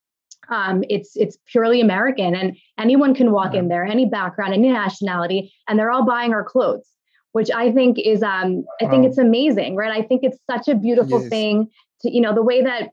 Um, 0.50 0.82
it's 0.88 1.12
it's 1.14 1.36
purely 1.46 1.80
American, 1.80 2.34
and 2.34 2.56
anyone 2.78 3.14
can 3.14 3.32
walk 3.32 3.52
yeah. 3.52 3.60
in 3.60 3.68
there, 3.68 3.84
any 3.84 4.06
background, 4.06 4.54
any 4.54 4.70
nationality, 4.70 5.52
and 5.68 5.78
they're 5.78 5.90
all 5.90 6.06
buying 6.06 6.32
our 6.32 6.44
clothes, 6.44 6.88
which 7.32 7.50
I 7.50 7.72
think 7.72 7.98
is 7.98 8.22
um, 8.22 8.64
I 8.80 8.86
think 8.88 9.04
it's 9.04 9.18
amazing, 9.18 9.76
right? 9.76 9.92
I 9.92 10.02
think 10.06 10.22
it's 10.24 10.38
such 10.50 10.68
a 10.68 10.74
beautiful 10.74 11.20
yes. 11.20 11.28
thing 11.28 11.68
to 12.02 12.10
you 12.10 12.20
know 12.20 12.34
the 12.34 12.42
way 12.42 12.62
that 12.62 12.90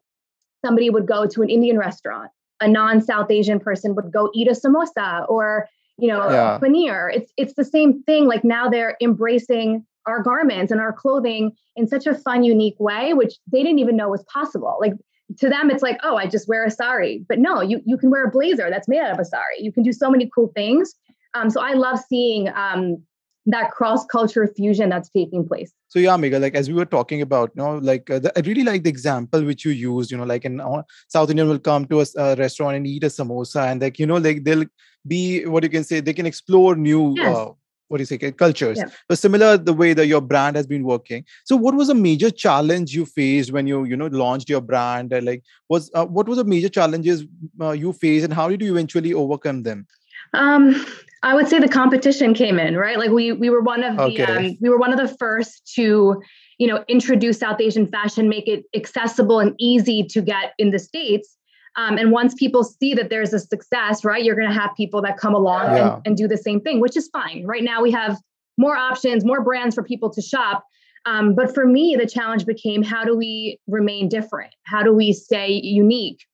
somebody 0.66 0.90
would 0.90 1.08
go 1.08 1.28
to 1.28 1.42
an 1.42 1.50
Indian 1.50 1.78
restaurant, 1.78 2.32
a 2.60 2.68
non-South 2.68 3.30
Asian 3.30 3.60
person 3.60 3.96
would 3.96 4.12
go 4.12 4.32
eat 4.34 4.48
a 4.48 4.52
samosa 4.52 5.30
or 5.30 5.68
you 5.98 6.08
know 6.08 6.30
yeah. 6.30 6.60
paneer. 6.62 7.14
It's 7.14 7.32
it's 7.38 7.54
the 7.54 7.66
same 7.66 8.04
thing. 8.04 8.26
Like 8.26 8.44
now 8.44 8.70
they're 8.70 8.98
embracing 9.02 9.86
our 10.06 10.22
garments 10.22 10.72
and 10.72 10.80
our 10.80 10.94
clothing 10.94 11.52
in 11.76 11.88
such 11.88 12.06
a 12.06 12.16
fun, 12.16 12.44
unique 12.44 12.80
way, 12.80 13.14
which 13.14 13.36
they 13.52 13.64
didn't 13.64 13.80
even 13.80 13.96
know 13.96 14.10
was 14.10 14.24
possible. 14.32 14.78
Like 14.80 14.94
to 15.38 15.50
them 15.50 15.70
it's 15.70 15.84
like 15.84 15.98
oh 16.04 16.16
i 16.16 16.26
just 16.26 16.48
wear 16.48 16.66
a 16.66 16.72
sari. 16.72 17.26
But 17.28 17.40
no 17.40 17.62
you, 17.62 17.82
you 17.86 17.98
can 17.98 18.10
wear 18.10 18.26
a 18.26 18.32
blazer 18.32 18.70
that's 18.70 18.88
made 18.88 19.00
out 19.00 19.12
of 19.12 19.20
a 19.20 19.26
sari. 19.26 19.58
You 19.60 19.72
can 19.72 19.84
do 19.84 19.92
so 19.92 20.10
many 20.10 20.30
cool 20.34 20.52
things. 20.56 20.94
Um, 21.34 21.50
so 21.50 21.62
i 21.62 21.74
love 21.74 22.00
seeing 22.00 22.50
um, 22.56 23.04
that 23.48 23.72
cross 23.72 24.06
culture 24.06 24.48
fusion 24.48 24.90
that's 24.90 25.10
taking 25.10 25.48
place. 25.48 25.72
So 25.88 26.00
yeah 26.00 26.18
Megha, 26.18 26.40
like 26.42 26.56
as 26.56 26.68
we 26.68 26.76
were 26.76 26.86
talking 26.86 27.22
about 27.22 27.52
you 27.56 27.64
know 27.64 27.78
like 27.78 28.10
uh, 28.10 28.20
the, 28.20 28.38
i 28.38 28.42
really 28.42 28.64
like 28.64 28.84
the 28.84 28.90
example 28.90 29.44
which 29.44 29.66
you 29.66 29.72
used 29.72 30.12
you 30.12 30.18
know 30.18 30.24
like 30.24 30.46
in 30.46 30.60
uh, 30.60 30.82
south 31.08 31.30
indian 31.30 31.48
will 31.48 31.60
come 31.60 31.86
to 31.86 32.02
a, 32.02 32.06
a, 32.18 32.36
restaurant 32.36 32.76
and 32.76 32.88
eat 32.88 33.04
a 33.04 33.08
samosa 33.08 33.72
and 33.72 33.82
like 33.82 34.00
you 34.00 34.06
know 34.06 34.18
like 34.18 34.44
they'll 34.44 34.66
be 35.08 35.46
what 35.46 35.64
you 35.64 35.70
can 35.70 35.84
say 35.84 36.00
they 36.00 36.14
can 36.14 36.26
explore 36.26 36.76
new 36.76 37.14
yes. 37.16 37.38
uh, 37.38 37.52
what 37.88 37.98
do 37.98 38.02
you 38.02 38.06
say 38.06 38.18
cultures 38.32 38.78
yeah. 38.78 38.90
but 39.08 39.18
similar 39.18 39.58
the 39.58 39.74
way 39.74 39.94
that 39.94 40.08
your 40.08 40.22
brand 40.22 40.56
has 40.56 40.68
been 40.68 40.84
working 40.84 41.24
so 41.46 41.56
what 41.56 41.76
was 41.76 41.90
a 41.90 41.94
major 41.94 42.30
challenge 42.30 42.94
you 42.94 43.06
faced 43.06 43.52
when 43.52 43.68
you 43.68 43.84
you 43.86 43.96
know 43.96 44.08
launched 44.08 44.50
your 44.50 44.62
brand 44.62 45.14
like 45.22 45.44
was 45.70 45.92
uh, 45.94 46.06
what 46.06 46.28
was 46.28 46.38
the 46.38 46.44
major 46.44 46.70
challenges 46.70 47.26
uh, 47.62 47.72
you 47.72 47.94
faced 47.94 48.26
and 48.26 48.34
how 48.34 48.50
did 48.50 48.62
you 48.62 48.72
eventually 48.72 49.14
overcome 49.14 49.64
them 49.64 49.86
Um, 50.34 50.86
I 51.24 51.34
would 51.34 51.48
say 51.48 51.60
the 51.60 51.68
competition 51.68 52.34
came 52.34 52.60
in, 52.60 52.76
right? 52.78 52.98
Like 52.98 53.12
we 53.12 53.32
we 53.32 53.50
were 53.50 53.62
one 53.62 53.84
of 53.84 54.00
okay. 54.00 54.26
the 54.26 54.38
um, 54.38 54.58
we 54.62 54.70
were 54.70 54.78
one 54.78 54.94
of 54.94 55.00
the 55.00 55.16
first 55.18 55.72
to 55.76 56.22
you 56.58 56.68
know 56.68 56.84
introduce 56.88 57.40
South 57.40 57.60
Asian 57.60 57.88
fashion, 57.88 58.30
make 58.30 58.48
it 58.48 58.66
accessible 58.76 59.40
and 59.40 59.56
easy 59.60 60.04
to 60.04 60.22
get 60.22 60.54
in 60.58 60.72
the 60.72 60.80
states. 60.80 61.38
Um, 61.78 61.98
and 61.98 62.12
once 62.12 62.34
people 62.34 62.64
see 62.64 62.94
that 62.94 63.10
there's 63.10 63.34
a 63.34 63.40
success, 63.40 64.06
right, 64.06 64.24
you're 64.24 64.36
going 64.36 64.48
to 64.48 64.54
have 64.54 64.72
people 64.78 65.02
that 65.02 65.18
come 65.18 65.34
along 65.34 65.76
yeah. 65.76 65.96
and, 65.96 66.08
and, 66.08 66.18
do 66.18 66.28
the 66.28 66.38
same 66.38 66.62
thing, 66.62 66.80
which 66.80 66.96
is 66.96 67.10
fine. 67.10 67.46
Right 67.46 67.64
now, 67.64 67.82
we 67.82 67.92
have 67.92 68.18
more 68.58 68.78
options, 68.78 69.26
more 69.26 69.44
brands 69.44 69.76
for 69.76 69.84
people 69.84 70.10
to 70.12 70.22
shop. 70.22 70.64
Um, 71.06 71.36
but 71.36 71.54
for 71.54 71.66
me, 71.66 71.98
the 72.00 72.08
challenge 72.08 72.46
became 72.46 72.82
how 72.82 73.04
do 73.04 73.16
we 73.16 73.60
remain 73.68 74.08
different? 74.08 74.56
How 74.64 74.84
do 74.84 74.94
we 74.94 75.12
stay 75.12 75.52
unique? 75.52 76.26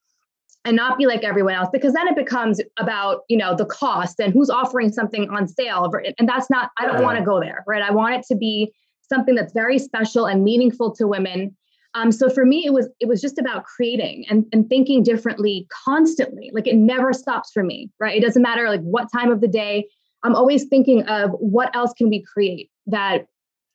and 0.63 0.75
not 0.75 0.97
be 0.97 1.05
like 1.05 1.23
everyone 1.23 1.53
else 1.53 1.69
because 1.71 1.93
then 1.93 2.07
it 2.07 2.15
becomes 2.15 2.61
about 2.77 3.21
you 3.29 3.37
know 3.37 3.55
the 3.55 3.65
cost 3.65 4.19
and 4.19 4.33
who's 4.33 4.49
offering 4.49 4.91
something 4.91 5.29
on 5.29 5.47
sale 5.47 5.89
and 6.19 6.29
that's 6.29 6.49
not 6.49 6.71
i 6.77 6.85
don't 6.85 6.99
yeah. 6.99 7.01
want 7.01 7.17
to 7.17 7.23
go 7.23 7.39
there 7.39 7.63
right 7.67 7.81
i 7.81 7.91
want 7.91 8.13
it 8.13 8.23
to 8.23 8.35
be 8.35 8.71
something 9.01 9.35
that's 9.35 9.53
very 9.53 9.79
special 9.79 10.25
and 10.25 10.43
meaningful 10.43 10.93
to 10.93 11.07
women 11.07 11.55
um, 11.93 12.11
so 12.11 12.29
for 12.29 12.45
me, 12.45 12.65
it 12.65 12.73
was 12.73 12.87
it 12.99 13.07
was 13.07 13.21
just 13.21 13.37
about 13.37 13.65
creating 13.65 14.25
and, 14.29 14.45
and 14.53 14.69
thinking 14.69 15.03
differently 15.03 15.67
constantly. 15.85 16.49
Like 16.53 16.67
it 16.67 16.75
never 16.75 17.11
stops 17.13 17.51
for 17.51 17.63
me, 17.63 17.89
right? 17.99 18.15
It 18.15 18.25
doesn't 18.25 18.41
matter 18.41 18.69
like 18.69 18.81
what 18.81 19.11
time 19.11 19.31
of 19.31 19.41
the 19.41 19.47
day. 19.47 19.87
I'm 20.23 20.35
always 20.35 20.65
thinking 20.65 21.03
of 21.03 21.31
what 21.31 21.75
else 21.75 21.93
can 21.93 22.09
we 22.09 22.23
create 22.23 22.69
that 22.87 23.25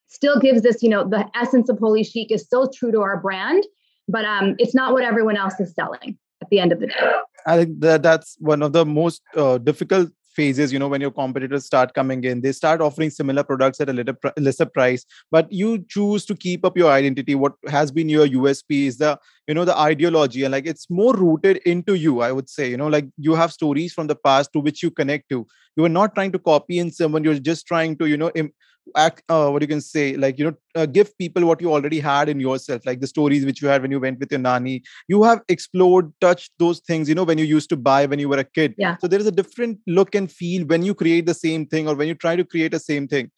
still 0.08 0.38
gives 0.38 0.62
this, 0.62 0.82
you 0.82 0.88
know, 0.88 1.06
the 1.06 1.28
essence 1.34 1.68
of 1.68 1.78
Holy 1.78 2.04
Chic 2.04 2.30
is 2.30 2.42
still 2.42 2.70
true 2.70 2.92
to 2.92 3.00
our 3.00 3.20
brand, 3.20 3.64
but 4.08 4.24
um, 4.24 4.54
it's 4.58 4.74
not 4.74 4.92
what 4.92 5.02
everyone 5.02 5.36
else 5.36 5.58
is 5.58 5.74
selling 5.74 6.16
at 6.40 6.48
the 6.48 6.60
end 6.60 6.72
of 6.72 6.80
the 6.80 6.86
day. 6.86 7.12
I 7.46 7.56
think 7.58 7.80
that 7.80 8.02
that's 8.02 8.36
one 8.40 8.62
of 8.62 8.72
the 8.72 8.86
most 8.86 9.22
uh, 9.36 9.58
difficult 9.58 10.10
phases 10.38 10.72
you 10.72 10.78
know 10.78 10.88
when 10.88 11.00
your 11.00 11.10
competitors 11.10 11.66
start 11.70 11.94
coming 11.98 12.24
in 12.30 12.40
they 12.40 12.52
start 12.52 12.80
offering 12.80 13.10
similar 13.10 13.42
products 13.42 13.80
at 13.80 13.88
a 13.88 13.92
little 13.92 14.14
lesser 14.36 14.66
price. 14.66 15.06
But 15.30 15.50
you 15.50 15.84
choose 15.88 16.26
to 16.26 16.36
keep 16.36 16.64
up 16.64 16.76
your 16.76 16.90
identity 16.92 17.34
what 17.34 17.54
has 17.76 17.90
been 17.90 18.08
your 18.08 18.26
usp 18.28 18.70
is 18.70 18.98
the 18.98 19.18
you 19.46 19.54
know 19.54 19.64
the 19.64 19.76
ideology 19.78 20.44
and 20.44 20.52
like 20.52 20.66
it's 20.66 20.88
more 20.90 21.14
rooted 21.14 21.58
into 21.58 21.94
you 21.94 22.20
i 22.20 22.30
would 22.32 22.48
say 22.48 22.68
you 22.68 22.76
know 22.76 22.88
like 22.88 23.08
you 23.16 23.34
have 23.34 23.52
stories 23.52 23.92
from 23.92 24.06
the 24.06 24.16
past 24.16 24.52
to 24.52 24.60
which 24.60 24.82
you 24.82 24.90
connect 24.90 25.28
to. 25.28 25.46
You 25.76 25.84
are 25.84 25.90
not 25.90 26.14
trying 26.14 26.32
to 26.32 26.38
copy 26.38 26.78
in 26.78 26.90
someone 26.90 27.22
you're 27.22 27.38
just 27.38 27.66
trying 27.66 27.98
to 27.98 28.06
you 28.06 28.16
know 28.16 28.30
Im- 28.34 28.52
act 28.94 29.22
uh, 29.28 29.48
what 29.50 29.62
you 29.62 29.68
can 29.68 29.80
say 29.80 30.16
like 30.16 30.38
you 30.38 30.44
know 30.44 30.56
uh, 30.74 30.86
give 30.86 31.16
people 31.18 31.44
what 31.44 31.60
you 31.60 31.72
already 31.72 31.98
had 31.98 32.28
in 32.28 32.38
yourself 32.40 32.86
like 32.86 33.00
the 33.00 33.06
stories 33.06 33.44
which 33.44 33.60
you 33.60 33.68
had 33.68 33.82
when 33.82 33.90
you 33.90 34.00
went 34.00 34.18
with 34.18 34.30
your 34.30 34.40
nani. 34.40 34.82
You 35.08 35.22
have 35.24 35.42
explored 35.48 36.12
touched 36.20 36.52
those 36.58 36.80
things 36.80 37.08
you 37.08 37.14
know 37.14 37.24
when 37.24 37.38
you 37.38 37.44
used 37.44 37.68
to 37.70 37.76
buy 37.76 38.06
when 38.06 38.18
you 38.18 38.28
were 38.28 38.38
a 38.38 38.44
kid. 38.44 38.74
Yeah. 38.78 38.96
So 39.00 39.06
there 39.06 39.20
is 39.20 39.26
a 39.26 39.32
different 39.32 39.78
look 39.86 40.14
and 40.14 40.30
feel 40.30 40.66
when 40.66 40.82
you 40.82 40.94
create 40.94 41.26
the 41.26 41.34
same 41.34 41.66
thing 41.66 41.88
or 41.88 41.94
when 41.94 42.08
you 42.08 42.14
try 42.14 42.36
to 42.36 42.44
create 42.44 42.74
a 42.74 42.80
same 42.80 43.06
thing 43.06 43.30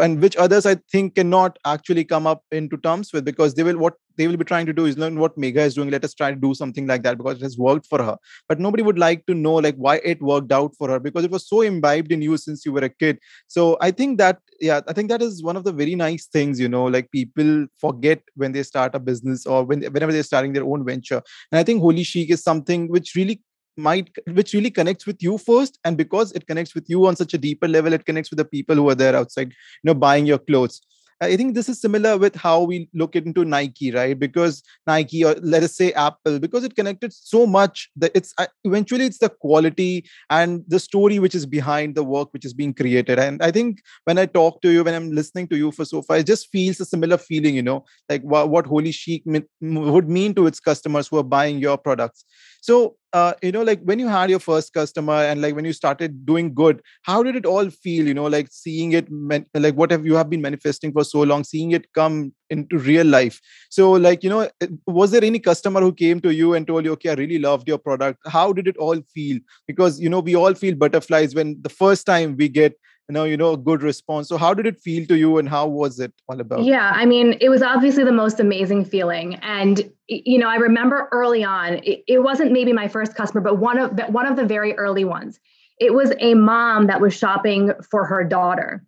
and 0.00 0.22
which 0.22 0.36
others 0.36 0.66
i 0.66 0.76
think 0.92 1.16
cannot 1.16 1.58
actually 1.66 2.04
come 2.04 2.26
up 2.26 2.42
into 2.52 2.76
terms 2.76 3.12
with 3.12 3.24
because 3.24 3.54
they 3.54 3.64
will 3.64 3.76
what 3.76 3.94
they 4.18 4.28
will 4.28 4.36
be 4.36 4.44
trying 4.44 4.66
to 4.66 4.72
do 4.72 4.84
is 4.84 4.98
learn 4.98 5.18
what 5.18 5.36
Megha 5.38 5.64
is 5.68 5.74
doing. 5.76 5.90
Let 5.90 6.04
us 6.04 6.12
try 6.12 6.30
to 6.30 6.36
do 6.36 6.52
something 6.54 6.86
like 6.86 7.02
that 7.04 7.16
because 7.16 7.36
it 7.36 7.42
has 7.42 7.56
worked 7.56 7.86
for 7.86 8.02
her. 8.02 8.18
But 8.48 8.60
nobody 8.60 8.82
would 8.82 8.98
like 8.98 9.24
to 9.26 9.34
know 9.34 9.54
like 9.54 9.76
why 9.76 9.96
it 10.04 10.20
worked 10.20 10.52
out 10.52 10.74
for 10.76 10.90
her 10.90 10.98
because 10.98 11.24
it 11.24 11.30
was 11.30 11.48
so 11.48 11.62
imbibed 11.62 12.12
in 12.12 12.20
you 12.20 12.36
since 12.36 12.66
you 12.66 12.72
were 12.72 12.84
a 12.84 12.88
kid. 12.88 13.18
So 13.46 13.76
i 13.80 13.90
think 13.90 14.18
that 14.18 14.38
yeah 14.60 14.80
i 14.88 14.92
think 14.92 15.08
that 15.08 15.22
is 15.22 15.42
one 15.42 15.56
of 15.56 15.64
the 15.64 15.72
very 15.72 15.94
nice 15.94 16.26
things 16.26 16.58
you 16.58 16.68
know 16.68 16.84
like 16.84 17.10
people 17.10 17.66
forget 17.80 18.22
when 18.34 18.52
they 18.52 18.62
start 18.62 18.94
a 18.94 18.98
business 18.98 19.46
or 19.46 19.64
when 19.64 19.82
whenever 19.82 20.12
they're 20.12 20.22
starting 20.22 20.52
their 20.52 20.64
own 20.64 20.84
venture. 20.84 21.22
And 21.52 21.58
i 21.58 21.62
think 21.62 21.80
holy 21.80 22.04
chic 22.04 22.30
is 22.30 22.42
something 22.42 22.88
which 22.88 23.14
really 23.14 23.42
might 23.76 24.10
which 24.32 24.52
really 24.54 24.70
connects 24.70 25.06
with 25.06 25.22
you 25.22 25.38
first. 25.38 25.78
And 25.84 25.96
because 25.96 26.32
it 26.32 26.46
connects 26.46 26.74
with 26.74 26.86
you 26.88 27.06
on 27.06 27.14
such 27.14 27.32
a 27.34 27.38
deeper 27.38 27.68
level 27.68 27.92
it 27.92 28.04
connects 28.04 28.30
with 28.30 28.38
the 28.38 28.44
people 28.44 28.74
who 28.74 28.88
are 28.90 28.94
there 28.94 29.14
outside 29.14 29.48
you 29.48 29.84
know 29.84 29.94
buying 29.94 30.26
your 30.26 30.38
clothes 30.38 30.80
I 31.20 31.36
think 31.36 31.54
this 31.54 31.68
is 31.68 31.80
similar 31.80 32.16
with 32.16 32.36
how 32.36 32.62
we 32.62 32.88
look 32.94 33.16
into 33.16 33.44
Nike, 33.44 33.90
right? 33.90 34.16
Because 34.18 34.62
Nike 34.86 35.24
or 35.24 35.34
let 35.42 35.62
us 35.62 35.76
say 35.76 35.92
Apple, 35.92 36.38
because 36.38 36.62
it 36.62 36.76
connected 36.76 37.12
so 37.12 37.46
much 37.46 37.90
that 37.96 38.12
it's 38.14 38.32
uh, 38.38 38.46
eventually 38.64 39.06
it's 39.06 39.18
the 39.18 39.28
quality 39.28 40.04
and 40.30 40.62
the 40.68 40.78
story 40.78 41.18
which 41.18 41.34
is 41.34 41.46
behind 41.46 41.94
the 41.94 42.04
work 42.04 42.32
which 42.32 42.44
is 42.44 42.54
being 42.54 42.72
created. 42.72 43.18
And 43.18 43.42
I 43.42 43.50
think 43.50 43.80
when 44.04 44.18
I 44.18 44.26
talk 44.26 44.62
to 44.62 44.70
you, 44.70 44.84
when 44.84 44.94
I'm 44.94 45.10
listening 45.10 45.48
to 45.48 45.56
you 45.56 45.72
for 45.72 45.84
so 45.84 46.02
far, 46.02 46.18
it 46.18 46.26
just 46.26 46.50
feels 46.50 46.78
a 46.80 46.84
similar 46.84 47.18
feeling, 47.18 47.56
you 47.56 47.62
know, 47.62 47.84
like 48.08 48.22
what, 48.22 48.50
what 48.50 48.66
Holy 48.66 48.92
Chic 48.92 49.22
would 49.60 50.08
mean 50.08 50.34
to 50.34 50.46
its 50.46 50.60
customers 50.60 51.08
who 51.08 51.18
are 51.18 51.24
buying 51.24 51.58
your 51.58 51.78
products. 51.78 52.24
So 52.60 52.97
uh, 53.12 53.32
you 53.42 53.52
know 53.52 53.62
like 53.62 53.80
when 53.82 53.98
you 53.98 54.06
had 54.06 54.30
your 54.30 54.38
first 54.38 54.72
customer 54.72 55.14
and 55.14 55.40
like 55.40 55.54
when 55.54 55.64
you 55.64 55.72
started 55.72 56.26
doing 56.26 56.52
good 56.52 56.82
how 57.02 57.22
did 57.22 57.36
it 57.36 57.46
all 57.46 57.70
feel 57.70 58.06
you 58.06 58.14
know 58.14 58.26
like 58.26 58.48
seeing 58.50 58.92
it 58.92 59.08
like 59.54 59.74
what 59.74 59.90
have 59.90 60.04
you 60.04 60.14
have 60.14 60.28
been 60.28 60.42
manifesting 60.42 60.92
for 60.92 61.04
so 61.04 61.22
long 61.22 61.42
seeing 61.44 61.70
it 61.72 61.92
come 61.94 62.32
into 62.50 62.78
real 62.78 63.06
life? 63.06 63.40
So 63.70 63.92
like 63.92 64.22
you 64.22 64.30
know 64.30 64.48
was 64.86 65.10
there 65.10 65.24
any 65.24 65.38
customer 65.38 65.80
who 65.80 65.92
came 65.92 66.20
to 66.20 66.34
you 66.34 66.54
and 66.54 66.66
told 66.66 66.84
you 66.84 66.92
okay 66.92 67.10
i 67.10 67.14
really 67.14 67.38
loved 67.38 67.68
your 67.68 67.78
product. 67.78 68.18
How 68.26 68.52
did 68.52 68.68
it 68.68 68.76
all 68.76 69.00
feel? 69.14 69.38
Because 69.66 70.00
you 70.00 70.08
know 70.08 70.20
we 70.20 70.36
all 70.36 70.54
feel 70.54 70.74
butterflies 70.74 71.34
when 71.34 71.60
the 71.62 71.68
first 71.68 72.06
time 72.06 72.36
we 72.36 72.48
get 72.48 72.74
you 73.08 73.14
know 73.14 73.24
you 73.24 73.36
know 73.36 73.54
a 73.54 73.56
good 73.56 73.82
response. 73.82 74.28
So 74.28 74.36
how 74.36 74.52
did 74.52 74.66
it 74.66 74.78
feel 74.78 75.06
to 75.06 75.16
you 75.16 75.38
and 75.38 75.48
how 75.48 75.66
was 75.66 75.98
it 75.98 76.12
all 76.28 76.40
about? 76.40 76.64
Yeah 76.64 76.92
i 76.94 77.06
mean 77.06 77.36
it 77.40 77.48
was 77.48 77.62
obviously 77.62 78.04
the 78.04 78.12
most 78.12 78.38
amazing 78.38 78.84
feeling. 78.84 79.36
And 79.36 79.90
you 80.08 80.38
know 80.38 80.48
i 80.48 80.56
remember 80.56 81.08
early 81.12 81.42
on 81.42 81.74
it, 81.84 82.04
it 82.06 82.22
wasn't 82.22 82.52
maybe 82.52 82.72
my 82.72 82.88
first 82.88 83.14
customer 83.14 83.40
but 83.40 83.58
one 83.58 83.78
of 83.78 83.96
the, 83.96 84.04
one 84.04 84.26
of 84.26 84.36
the 84.36 84.44
very 84.44 84.74
early 84.74 85.04
ones. 85.04 85.40
It 85.80 85.94
was 85.94 86.12
a 86.18 86.34
mom 86.34 86.88
that 86.88 87.00
was 87.00 87.14
shopping 87.14 87.72
for 87.88 88.04
her 88.04 88.24
daughter. 88.24 88.84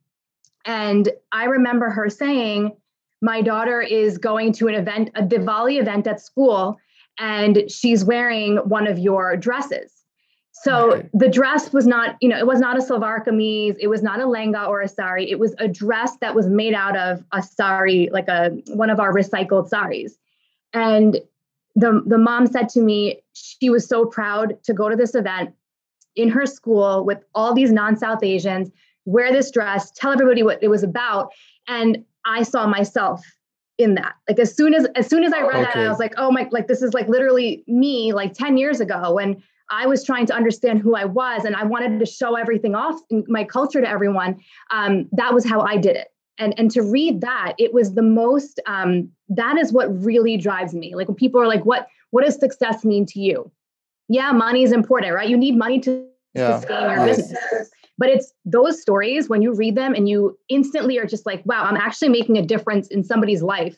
And 0.67 1.09
i 1.33 1.45
remember 1.45 1.89
her 1.89 2.11
saying 2.11 2.77
my 3.23 3.41
daughter 3.41 3.81
is 3.81 4.19
going 4.19 4.53
to 4.55 4.69
an 4.69 4.75
event 4.75 5.11
a 5.15 5.23
diwali 5.23 5.81
event 5.81 6.07
at 6.07 6.21
school 6.21 6.79
and 7.19 7.71
she's 7.71 8.05
wearing 8.05 8.57
one 8.59 8.87
of 8.87 8.99
your 8.99 9.37
dresses 9.37 10.00
so 10.63 10.93
okay. 10.93 11.09
the 11.15 11.29
dress 11.29 11.73
was 11.73 11.87
not, 11.87 12.17
you 12.21 12.29
know, 12.29 12.37
it 12.37 12.47
was 12.47 12.61
not 12.61 12.77
a 12.77 12.83
salwar 12.83 13.25
kameez, 13.25 13.77
it 13.81 13.87
was 13.87 14.03
not 14.03 14.21
a 14.21 14.25
lenga 14.25 14.69
or 14.69 14.83
a 14.83 14.89
sari. 14.89 15.31
It 15.31 15.39
was 15.39 15.55
a 15.59 15.67
dress 15.67 16.19
that 16.21 16.35
was 16.35 16.49
made 16.49 16.75
out 16.75 16.99
of 16.99 17.25
a 17.33 17.43
sari, 17.43 18.11
like 18.13 18.29
a 18.29 18.51
one 18.69 18.91
of 18.91 19.01
our 19.01 19.11
recycled 19.11 19.71
saris. 19.71 20.19
And 20.75 21.19
the 21.77 22.03
the 22.05 22.19
mom 22.19 22.47
said 22.47 22.69
to 22.71 22.83
me, 22.83 23.23
she 23.33 23.71
was 23.71 23.89
so 23.89 24.05
proud 24.05 24.63
to 24.65 24.75
go 24.75 24.91
to 24.91 24.97
this 24.97 25.15
event 25.15 25.55
in 26.15 26.29
her 26.29 26.45
school 26.45 27.07
with 27.07 27.25
all 27.35 27.55
these 27.55 27.73
non-South 27.73 28.23
Asians, 28.23 28.71
wear 29.07 29.33
this 29.33 29.51
dress, 29.51 29.91
tell 29.93 30.13
everybody 30.13 30.43
what 30.43 30.63
it 30.63 30.69
was 30.69 30.83
about. 30.83 31.31
And 31.69 32.05
I 32.27 32.43
saw 32.43 32.67
myself 32.67 33.25
in 33.79 33.95
that. 33.95 34.15
Like 34.29 34.39
as 34.39 34.55
soon 34.55 34.75
as 34.75 34.87
as 34.95 35.07
soon 35.07 35.25
as 35.25 35.33
I 35.33 35.41
read 35.41 35.63
okay. 35.63 35.81
that, 35.81 35.87
I 35.87 35.89
was 35.89 35.99
like, 35.99 36.13
oh 36.19 36.31
my, 36.31 36.47
like 36.51 36.67
this 36.69 36.83
is 36.83 36.93
like 36.93 37.09
literally 37.09 37.65
me 37.67 38.13
like 38.13 38.35
10 38.35 38.59
years 38.59 38.81
ago 38.81 39.15
when 39.15 39.43
I 39.71 39.87
was 39.87 40.05
trying 40.05 40.27
to 40.27 40.35
understand 40.35 40.81
who 40.81 40.97
I 40.97 41.05
was 41.05 41.45
and 41.45 41.55
I 41.55 41.65
wanted 41.65 41.99
to 42.01 42.07
show 42.07 42.35
everything 42.35 42.75
off 42.75 43.01
in 43.09 43.25
my 43.29 43.45
culture 43.45 43.81
to 43.81 43.89
everyone. 43.89 44.41
Um, 44.71 45.09
that 45.13 45.33
was 45.33 45.49
how 45.49 45.61
I 45.61 45.77
did 45.77 45.97
it. 45.97 46.09
And, 46.39 46.55
and 46.59 46.71
to 46.73 46.83
read 46.83 47.21
that, 47.21 47.55
it 47.59 47.73
was 47.73 47.95
the 47.95 48.03
most, 48.03 48.61
um, 48.67 49.11
that 49.29 49.59
is 49.59 49.73
what 49.73 49.87
really 50.03 50.37
drives 50.37 50.75
me. 50.75 50.95
Like 50.95 51.07
when 51.07 51.15
people 51.15 51.41
are 51.41 51.47
like, 51.47 51.65
what, 51.65 51.87
what 52.11 52.25
does 52.25 52.39
success 52.39 52.85
mean 52.85 53.07
to 53.07 53.21
you? 53.21 53.51
Yeah, 54.09 54.33
money 54.33 54.63
is 54.63 54.73
important, 54.73 55.15
right? 55.15 55.29
You 55.29 55.37
need 55.37 55.57
money 55.57 55.79
to 55.81 56.05
yeah. 56.35 56.59
sustain 56.59 56.83
your 56.83 57.07
yes. 57.07 57.17
business. 57.17 57.71
But 57.99 58.09
it's 58.09 58.33
those 58.47 58.81
stories 58.81 59.29
when 59.29 59.43
you 59.43 59.53
read 59.55 59.77
them 59.77 59.95
and 59.95 60.09
you 60.09 60.39
instantly 60.49 60.99
are 60.99 61.05
just 61.05 61.27
like, 61.27 61.45
wow, 61.45 61.65
I'm 61.65 61.77
actually 61.77 62.09
making 62.09 62.39
a 62.39 62.43
difference 62.43 62.89
in 62.89 63.05
somebody's 63.05 63.43
life 63.43 63.77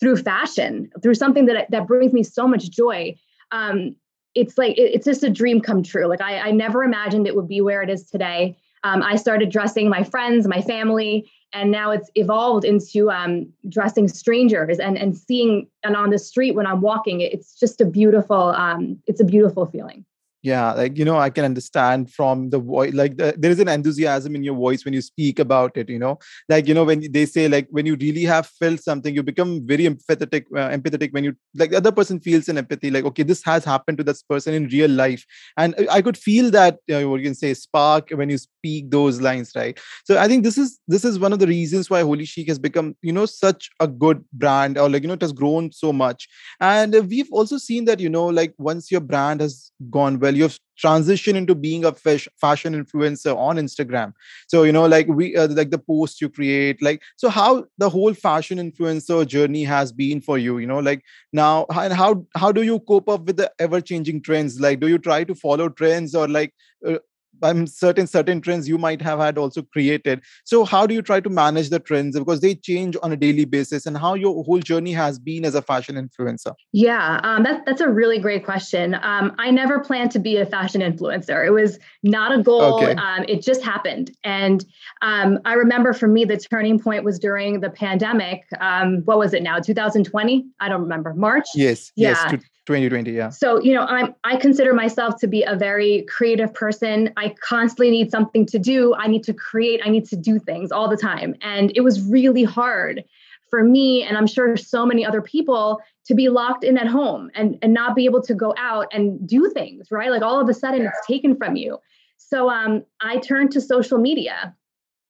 through 0.00 0.18
fashion, 0.18 0.90
through 1.02 1.14
something 1.14 1.46
that 1.46 1.70
that 1.70 1.88
brings 1.88 2.12
me 2.12 2.22
so 2.22 2.46
much 2.46 2.70
joy. 2.70 3.16
Um, 3.50 3.96
it's 4.34 4.58
like 4.58 4.76
it, 4.76 4.94
it's 4.94 5.04
just 5.04 5.24
a 5.24 5.30
dream 5.30 5.60
come 5.60 5.82
true. 5.82 6.06
Like 6.06 6.20
I, 6.20 6.38
I 6.38 6.50
never 6.50 6.82
imagined 6.82 7.26
it 7.26 7.36
would 7.36 7.48
be 7.48 7.60
where 7.60 7.82
it 7.82 7.90
is 7.90 8.08
today. 8.08 8.56
Um, 8.82 9.02
I 9.02 9.16
started 9.16 9.50
dressing 9.50 9.88
my 9.88 10.04
friends, 10.04 10.46
my 10.46 10.60
family, 10.60 11.30
and 11.52 11.70
now 11.70 11.90
it's 11.90 12.10
evolved 12.16 12.64
into 12.64 13.10
um, 13.10 13.50
dressing 13.68 14.08
strangers 14.08 14.78
and 14.78 14.98
and 14.98 15.16
seeing 15.16 15.68
and 15.82 15.96
on 15.96 16.10
the 16.10 16.18
street 16.18 16.54
when 16.54 16.66
I'm 16.66 16.80
walking. 16.80 17.20
It's 17.20 17.58
just 17.58 17.80
a 17.80 17.86
beautiful, 17.86 18.36
um, 18.36 19.00
it's 19.06 19.20
a 19.20 19.24
beautiful 19.24 19.66
feeling 19.66 20.04
yeah 20.44 20.72
like 20.74 20.98
you 20.98 21.04
know 21.06 21.18
i 21.18 21.30
can 21.30 21.44
understand 21.44 22.10
from 22.12 22.50
the 22.50 22.58
voice 22.58 22.92
like 22.92 23.16
the, 23.16 23.34
there 23.38 23.50
is 23.50 23.58
an 23.58 23.68
enthusiasm 23.68 24.34
in 24.36 24.44
your 24.44 24.54
voice 24.54 24.84
when 24.84 24.92
you 24.92 25.00
speak 25.00 25.38
about 25.38 25.74
it 25.76 25.88
you 25.88 25.98
know? 25.98 26.18
Like 26.50 26.68
you 26.68 26.74
know 26.74 26.84
when 26.84 27.10
they 27.12 27.24
say 27.24 27.48
like 27.48 27.66
when 27.70 27.86
you 27.86 27.96
really 27.96 28.24
have 28.24 28.46
felt 28.46 28.80
something 28.80 29.14
you 29.14 29.22
become 29.22 29.66
very 29.66 29.84
empathetic 29.84 30.44
uh, 30.54 30.68
empathetic 30.76 31.14
when 31.14 31.24
you 31.24 31.34
like 31.54 31.70
the 31.70 31.78
other 31.78 31.92
person 31.92 32.20
feels 32.20 32.48
an 32.50 32.58
empathy 32.58 32.90
like 32.90 33.06
okay 33.06 33.22
this 33.22 33.42
has 33.44 33.64
happened 33.64 33.96
to 33.98 34.04
this 34.04 34.22
person 34.22 34.52
in 34.52 34.66
real 34.68 34.90
life. 34.90 35.24
And 35.56 35.74
i 35.90 36.02
could 36.02 36.18
feel 36.18 36.50
that 36.50 36.78
you 36.86 37.00
know, 37.00 37.08
what 37.08 37.20
you 37.20 37.26
can 37.26 37.34
say 37.34 37.54
spark 37.54 38.10
when 38.10 38.28
you 38.28 38.36
speak 38.36 38.90
those 38.90 39.22
lines 39.22 39.52
right? 39.56 39.80
So 40.04 40.18
i 40.18 40.28
think 40.28 40.44
this 40.44 40.58
is 40.58 40.78
this 40.86 41.06
is 41.06 41.18
one 41.18 41.32
of 41.32 41.38
the 41.38 41.46
reasons 41.46 41.88
why 41.88 42.02
holy 42.02 42.26
chic 42.26 42.48
has 42.48 42.58
become 42.58 42.94
you 43.00 43.12
know 43.12 43.24
such 43.24 43.70
a 43.80 43.88
good 43.88 44.22
brand 44.34 44.76
or 44.76 44.90
like 44.90 45.02
you 45.02 45.08
know 45.08 45.14
it 45.14 45.22
has 45.22 45.32
grown 45.32 45.72
so 45.72 45.90
much. 45.90 46.28
And 46.60 46.94
we've 47.08 47.32
also 47.32 47.56
seen 47.56 47.86
that 47.86 47.98
you 47.98 48.10
know 48.10 48.26
like 48.26 48.54
once 48.58 48.90
your 48.90 49.00
brand 49.00 49.40
has 49.40 49.70
gone 49.90 50.18
well 50.18 50.33
well. 50.34 50.50
You've 50.50 50.58
transitioned 50.82 51.36
into 51.36 51.54
being 51.54 51.84
a 51.84 51.92
fashion 51.92 52.74
influencer 52.74 53.36
on 53.36 53.56
instagram. 53.56 54.12
So 54.48 54.62
you 54.64 54.72
know 54.72 54.86
like 54.86 55.06
we 55.08 55.36
uh, 55.36 55.48
like 55.48 55.70
the 55.70 55.78
posts 55.78 56.20
you 56.20 56.28
create 56.28 56.82
like 56.82 57.02
so 57.16 57.28
how 57.28 57.64
the 57.78 57.88
whole 57.88 58.14
fashion 58.14 58.58
influencer 58.58 59.26
journey 59.26 59.64
has 59.64 59.92
been 59.92 60.20
for 60.20 60.36
you 60.38 60.58
you 60.58 60.66
know 60.66 60.80
like 60.80 61.02
now 61.32 61.66
and 61.70 61.92
how 61.92 62.26
how 62.36 62.52
do 62.52 62.62
you 62.62 62.80
cope 62.80 63.08
up 63.08 63.26
with 63.26 63.36
the 63.36 63.50
ever 63.58 63.80
changing 63.80 64.22
trends? 64.22 64.60
Like 64.60 64.80
do 64.80 64.88
you 64.88 64.98
try 64.98 65.24
to 65.24 65.34
follow 65.34 65.68
trends 65.68 66.14
or 66.14 66.28
like 66.28 66.52
uh, 66.86 66.98
I'm 67.42 67.66
certain 67.66 68.06
certain 68.06 68.40
trends 68.40 68.68
you 68.68 68.78
might 68.78 69.02
have 69.02 69.18
had 69.18 69.38
also 69.38 69.62
created. 69.62 70.22
So 70.44 70.64
how 70.64 70.86
do 70.86 70.94
you 70.94 71.02
try 71.02 71.20
to 71.20 71.28
manage 71.28 71.70
the 71.70 71.80
trends 71.80 72.18
because 72.18 72.40
they 72.40 72.54
change 72.54 72.96
on 73.02 73.12
a 73.12 73.16
daily 73.16 73.44
basis, 73.44 73.86
and 73.86 73.96
how 73.96 74.14
your 74.14 74.42
whole 74.44 74.60
journey 74.60 74.92
has 74.92 75.18
been 75.18 75.44
as 75.44 75.54
a 75.54 75.62
fashion 75.62 75.96
influencer? 75.96 76.54
Yeah, 76.72 77.20
um, 77.22 77.42
that, 77.44 77.64
that's 77.66 77.80
a 77.80 77.88
really 77.88 78.18
great 78.18 78.44
question. 78.44 78.94
Um, 79.02 79.34
I 79.38 79.50
never 79.50 79.80
planned 79.80 80.10
to 80.12 80.18
be 80.18 80.36
a 80.36 80.46
fashion 80.46 80.80
influencer. 80.80 81.46
It 81.46 81.50
was 81.50 81.78
not 82.02 82.38
a 82.38 82.42
goal. 82.42 82.82
Okay. 82.82 82.92
Um, 82.92 83.24
it 83.28 83.42
just 83.42 83.62
happened, 83.62 84.10
and 84.24 84.64
um, 85.02 85.38
I 85.44 85.54
remember 85.54 85.92
for 85.92 86.08
me 86.08 86.24
the 86.24 86.36
turning 86.36 86.78
point 86.78 87.04
was 87.04 87.18
during 87.18 87.60
the 87.60 87.70
pandemic. 87.70 88.44
Um, 88.60 89.02
what 89.04 89.18
was 89.18 89.34
it 89.34 89.42
now? 89.42 89.58
2020? 89.58 90.46
I 90.60 90.68
don't 90.68 90.82
remember. 90.82 91.14
March. 91.14 91.46
Yes. 91.54 91.92
Yeah. 91.96 92.30
Yes. 92.30 92.44
2020 92.66 93.10
yeah. 93.12 93.28
So 93.28 93.60
you 93.60 93.74
know 93.74 93.82
i'm 93.82 94.14
i 94.24 94.36
consider 94.36 94.72
myself 94.72 95.18
to 95.20 95.26
be 95.26 95.42
a 95.42 95.54
very 95.54 96.02
creative 96.02 96.52
person. 96.54 97.12
I 97.16 97.34
constantly 97.40 97.90
need 97.90 98.10
something 98.10 98.46
to 98.46 98.58
do. 98.58 98.94
I 98.94 99.06
need 99.06 99.22
to 99.24 99.34
create. 99.34 99.80
I 99.84 99.90
need 99.90 100.06
to 100.06 100.16
do 100.16 100.38
things 100.38 100.72
all 100.72 100.88
the 100.88 100.96
time. 100.96 101.34
And 101.42 101.72
it 101.76 101.82
was 101.82 102.00
really 102.02 102.44
hard 102.44 103.04
for 103.50 103.62
me 103.62 104.02
and 104.02 104.16
i'm 104.16 104.26
sure 104.26 104.56
so 104.56 104.86
many 104.86 105.04
other 105.04 105.20
people 105.20 105.80
to 106.06 106.14
be 106.14 106.28
locked 106.28 106.64
in 106.64 106.78
at 106.78 106.86
home 106.86 107.30
and 107.34 107.58
and 107.60 107.74
not 107.74 107.94
be 107.94 108.06
able 108.06 108.22
to 108.22 108.34
go 108.34 108.54
out 108.56 108.86
and 108.92 109.28
do 109.28 109.50
things 109.50 109.88
right? 109.90 110.10
Like 110.10 110.22
all 110.22 110.40
of 110.40 110.48
a 110.48 110.54
sudden 110.54 110.86
it's 110.86 111.06
taken 111.06 111.36
from 111.36 111.56
you. 111.56 111.78
So 112.16 112.48
um 112.50 112.84
i 113.00 113.18
turned 113.18 113.52
to 113.52 113.60
social 113.60 113.98
media 113.98 114.56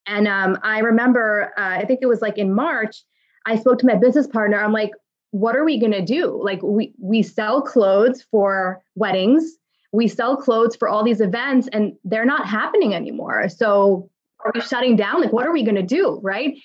and 0.07 0.27
um 0.27 0.59
i 0.63 0.81
remember 0.81 1.53
uh, 1.57 1.79
i 1.81 1.85
think 1.85 2.01
it 2.03 2.07
was 2.07 2.21
like 2.21 2.37
in 2.37 2.53
march 2.53 3.03
i 3.47 3.57
spoke 3.57 3.79
to 3.79 3.87
my 3.87 3.95
business 3.95 4.27
partner. 4.27 4.59
I'm 4.63 4.73
like 4.73 4.91
what 5.35 5.57
are 5.57 5.65
we 5.65 5.81
going 5.81 5.91
to 5.91 6.01
do? 6.01 6.41
Like 6.41 6.63
we 6.63 6.95
we 6.97 7.21
sell 7.25 7.61
clothes 7.61 8.25
for 8.31 8.81
weddings, 8.95 9.45
we 9.93 10.07
sell 10.07 10.37
clothes 10.37 10.77
for 10.77 10.89
all 10.89 11.03
these 11.03 11.21
events 11.21 11.69
and 11.73 11.95
they're 12.05 12.25
not 12.25 12.47
happening 12.47 12.95
anymore. 12.95 13.49
So 13.49 14.09
are 14.45 14.53
we 14.55 14.61
shutting 14.61 14.95
down? 14.95 15.21
Like 15.21 15.33
what 15.33 15.45
are 15.45 15.53
we 15.53 15.65
going 15.65 15.75
to 15.75 15.83
do, 15.83 16.21
right? 16.23 16.57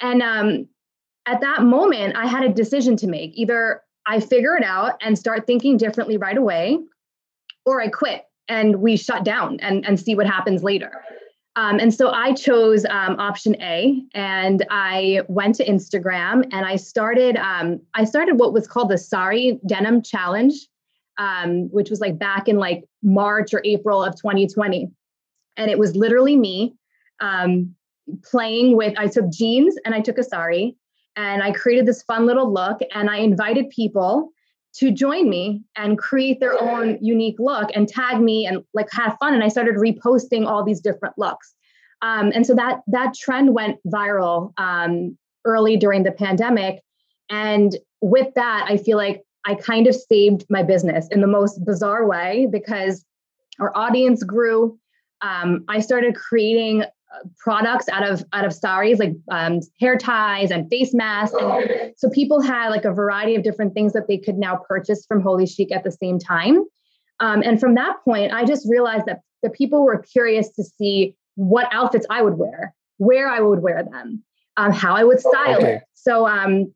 And 0.00 0.22
um 0.22 0.66
at 1.24 1.40
that 1.40 1.62
moment 1.62 2.16
I 2.16 2.26
had 2.26 2.42
a 2.42 2.52
decision 2.52 2.96
to 2.96 3.06
make. 3.06 3.30
Either 3.34 3.82
I 4.06 4.18
figure 4.18 4.56
it 4.56 4.64
out 4.64 4.94
and 5.00 5.16
start 5.16 5.46
thinking 5.46 5.76
differently 5.76 6.16
right 6.16 6.36
away 6.36 6.80
or 7.64 7.80
I 7.80 7.86
quit 7.86 8.24
and 8.48 8.82
we 8.82 8.96
shut 8.96 9.22
down 9.22 9.60
and 9.60 9.86
and 9.86 10.00
see 10.00 10.16
what 10.16 10.26
happens 10.26 10.64
later. 10.64 10.90
Um, 11.56 11.80
and 11.80 11.92
so 11.92 12.10
I 12.10 12.34
chose 12.34 12.84
um, 12.84 13.18
option 13.18 13.60
A, 13.62 14.02
and 14.14 14.64
I 14.70 15.22
went 15.28 15.54
to 15.56 15.64
Instagram 15.64 16.46
and 16.52 16.66
I 16.66 16.76
started. 16.76 17.36
Um, 17.36 17.80
I 17.94 18.04
started 18.04 18.38
what 18.38 18.52
was 18.52 18.68
called 18.68 18.90
the 18.90 18.98
Sari 18.98 19.58
Denim 19.66 20.02
Challenge, 20.02 20.52
um, 21.16 21.70
which 21.72 21.88
was 21.88 21.98
like 21.98 22.18
back 22.18 22.46
in 22.46 22.58
like 22.58 22.84
March 23.02 23.54
or 23.54 23.62
April 23.64 24.04
of 24.04 24.14
2020, 24.16 24.90
and 25.56 25.70
it 25.70 25.78
was 25.78 25.96
literally 25.96 26.36
me 26.36 26.74
um, 27.20 27.74
playing 28.22 28.76
with. 28.76 28.92
I 28.98 29.06
took 29.06 29.32
jeans 29.32 29.76
and 29.86 29.94
I 29.94 30.00
took 30.02 30.18
a 30.18 30.22
sari, 30.22 30.76
and 31.16 31.42
I 31.42 31.52
created 31.52 31.86
this 31.86 32.02
fun 32.02 32.26
little 32.26 32.52
look, 32.52 32.80
and 32.94 33.08
I 33.08 33.16
invited 33.16 33.70
people 33.70 34.30
to 34.78 34.90
join 34.90 35.28
me 35.28 35.62
and 35.76 35.98
create 35.98 36.38
their 36.40 36.60
own 36.60 36.98
unique 37.00 37.36
look 37.38 37.70
and 37.74 37.88
tag 37.88 38.20
me 38.20 38.46
and 38.46 38.62
like 38.74 38.88
have 38.92 39.16
fun. 39.18 39.34
And 39.34 39.42
i 39.42 39.48
started 39.48 39.76
reposting 39.76 40.46
all 40.46 40.64
these 40.64 40.80
different 40.80 41.16
looks. 41.18 41.54
Um, 42.02 42.30
and 42.34 42.46
so 42.46 42.54
that 42.54 42.80
that 42.88 43.14
trend 43.14 43.54
went 43.54 43.78
viral 43.86 44.52
um, 44.58 45.16
early 45.44 45.76
during 45.76 46.02
the 46.02 46.12
pandemic. 46.12 46.82
And 47.30 47.76
with 48.02 48.32
that 48.34 48.66
i 48.68 48.76
feel 48.76 48.98
like 48.98 49.22
i 49.46 49.54
kind 49.54 49.86
of 49.86 49.94
saved 49.94 50.44
my 50.50 50.62
business 50.62 51.08
in 51.10 51.22
the 51.22 51.26
most 51.26 51.64
bizarre 51.64 52.06
way 52.06 52.46
because 52.50 53.04
our 53.58 53.74
audience 53.76 54.22
grew. 54.22 54.78
Um, 55.22 55.64
i 55.68 55.80
started 55.80 56.14
creating 56.14 56.84
products 57.38 57.88
out 57.88 58.08
of 58.08 58.24
out 58.32 58.44
of 58.44 58.52
saris 58.52 58.98
like 58.98 59.14
um, 59.30 59.60
hair 59.80 59.96
ties 59.96 60.50
and 60.50 60.68
face 60.68 60.94
masks. 60.94 61.36
And 61.38 61.92
so 61.96 62.08
people 62.10 62.40
had 62.40 62.70
like 62.70 62.84
a 62.84 62.92
variety 62.92 63.34
of 63.34 63.42
different 63.42 63.74
things 63.74 63.92
that 63.92 64.08
they 64.08 64.18
could 64.18 64.36
now 64.36 64.56
purchase 64.68 65.04
from 65.06 65.20
holy 65.20 65.46
chic 65.46 65.72
at 65.72 65.84
the 65.84 65.92
same 65.92 66.18
time. 66.18 66.64
Um, 67.20 67.42
and 67.42 67.58
from 67.58 67.74
that 67.76 67.96
point 68.04 68.32
i 68.32 68.44
just 68.44 68.68
realized 68.68 69.06
that 69.06 69.20
the 69.42 69.50
people 69.50 69.84
were 69.84 69.98
curious 69.98 70.50
to 70.50 70.62
see 70.62 71.14
what 71.34 71.68
outfits 71.72 72.06
i 72.10 72.20
would 72.20 72.36
wear 72.36 72.74
where 72.98 73.28
i 73.28 73.40
would 73.40 73.62
wear 73.62 73.82
them 73.82 74.22
um, 74.58 74.72
how 74.72 74.94
i 74.94 75.02
would 75.02 75.20
style 75.20 75.56
okay. 75.56 75.74
it 75.76 75.82
so 75.94 76.26
um, 76.26 76.74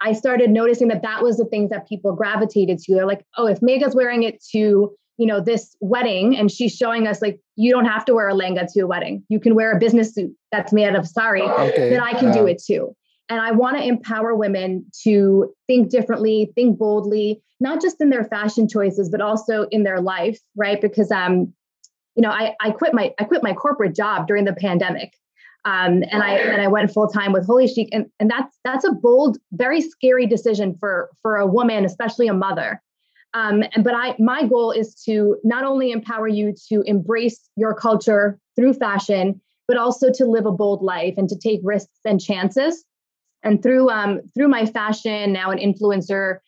i 0.00 0.14
started 0.14 0.50
noticing 0.50 0.88
that 0.88 1.02
that 1.02 1.22
was 1.22 1.36
the 1.36 1.44
things 1.44 1.68
that 1.70 1.86
people 1.86 2.14
gravitated 2.14 2.78
to. 2.78 2.94
They're 2.94 3.06
like 3.06 3.26
oh 3.36 3.46
if 3.46 3.60
Megha's 3.60 3.94
wearing 3.94 4.22
it 4.22 4.42
to 4.52 4.96
you 5.18 5.26
know 5.26 5.40
this 5.40 5.76
wedding 5.80 6.36
and 6.36 6.50
she's 6.50 6.74
showing 6.74 7.06
us 7.06 7.22
like 7.22 7.40
you 7.56 7.72
don't 7.72 7.86
have 7.86 8.04
to 8.04 8.14
wear 8.14 8.28
a 8.28 8.34
lehenga 8.34 8.70
to 8.72 8.80
a 8.80 8.86
wedding 8.86 9.22
you 9.28 9.40
can 9.40 9.54
wear 9.54 9.72
a 9.72 9.78
business 9.78 10.14
suit 10.14 10.32
that's 10.52 10.72
made 10.72 10.86
out 10.86 10.96
of 10.96 11.06
sari 11.06 11.42
okay. 11.42 11.90
then 11.90 12.00
i 12.00 12.12
can 12.12 12.32
do 12.32 12.46
it 12.46 12.62
too 12.62 12.94
and 13.28 13.40
i 13.40 13.50
want 13.50 13.76
to 13.76 13.82
empower 13.82 14.34
women 14.34 14.84
to 15.02 15.52
think 15.66 15.90
differently 15.90 16.52
think 16.54 16.78
boldly 16.78 17.42
not 17.60 17.80
just 17.80 18.00
in 18.00 18.10
their 18.10 18.24
fashion 18.24 18.68
choices 18.68 19.08
but 19.08 19.20
also 19.20 19.66
in 19.70 19.82
their 19.82 20.00
life 20.00 20.38
right 20.56 20.80
because 20.80 21.10
um 21.10 21.52
you 22.14 22.22
know 22.22 22.30
i 22.30 22.54
i 22.60 22.70
quit 22.70 22.92
my 22.92 23.12
i 23.18 23.24
quit 23.24 23.42
my 23.42 23.52
corporate 23.52 23.94
job 23.94 24.26
during 24.26 24.44
the 24.44 24.54
pandemic 24.54 25.12
um, 25.66 26.04
and 26.12 26.22
I 26.22 26.34
and 26.34 26.62
I 26.62 26.68
went 26.68 26.92
full 26.92 27.08
time 27.08 27.32
with 27.32 27.44
Holy 27.44 27.66
Chic, 27.66 27.88
and 27.90 28.06
and 28.20 28.30
that's 28.30 28.56
that's 28.62 28.84
a 28.84 28.92
bold, 28.92 29.38
very 29.50 29.80
scary 29.80 30.24
decision 30.24 30.76
for 30.78 31.10
for 31.22 31.38
a 31.38 31.46
woman, 31.46 31.84
especially 31.84 32.28
a 32.28 32.32
mother. 32.32 32.80
Um, 33.36 33.64
but 33.82 33.94
I, 33.94 34.16
my 34.18 34.46
goal 34.46 34.70
is 34.70 34.94
to 35.04 35.36
not 35.44 35.62
only 35.64 35.92
empower 35.92 36.26
you 36.26 36.54
to 36.70 36.80
embrace 36.86 37.50
your 37.54 37.74
culture 37.74 38.38
through 38.56 38.72
fashion, 38.72 39.38
but 39.68 39.76
also 39.76 40.10
to 40.10 40.24
live 40.24 40.46
a 40.46 40.52
bold 40.52 40.80
life 40.80 41.14
and 41.18 41.28
to 41.28 41.36
take 41.36 41.60
risks 41.62 41.98
and 42.06 42.18
chances. 42.18 42.82
And 43.42 43.62
through 43.62 43.90
um, 43.90 44.22
through 44.34 44.48
my 44.48 44.64
fashion 44.64 45.34
now 45.34 45.50
an 45.50 45.58
influencer 45.58 46.38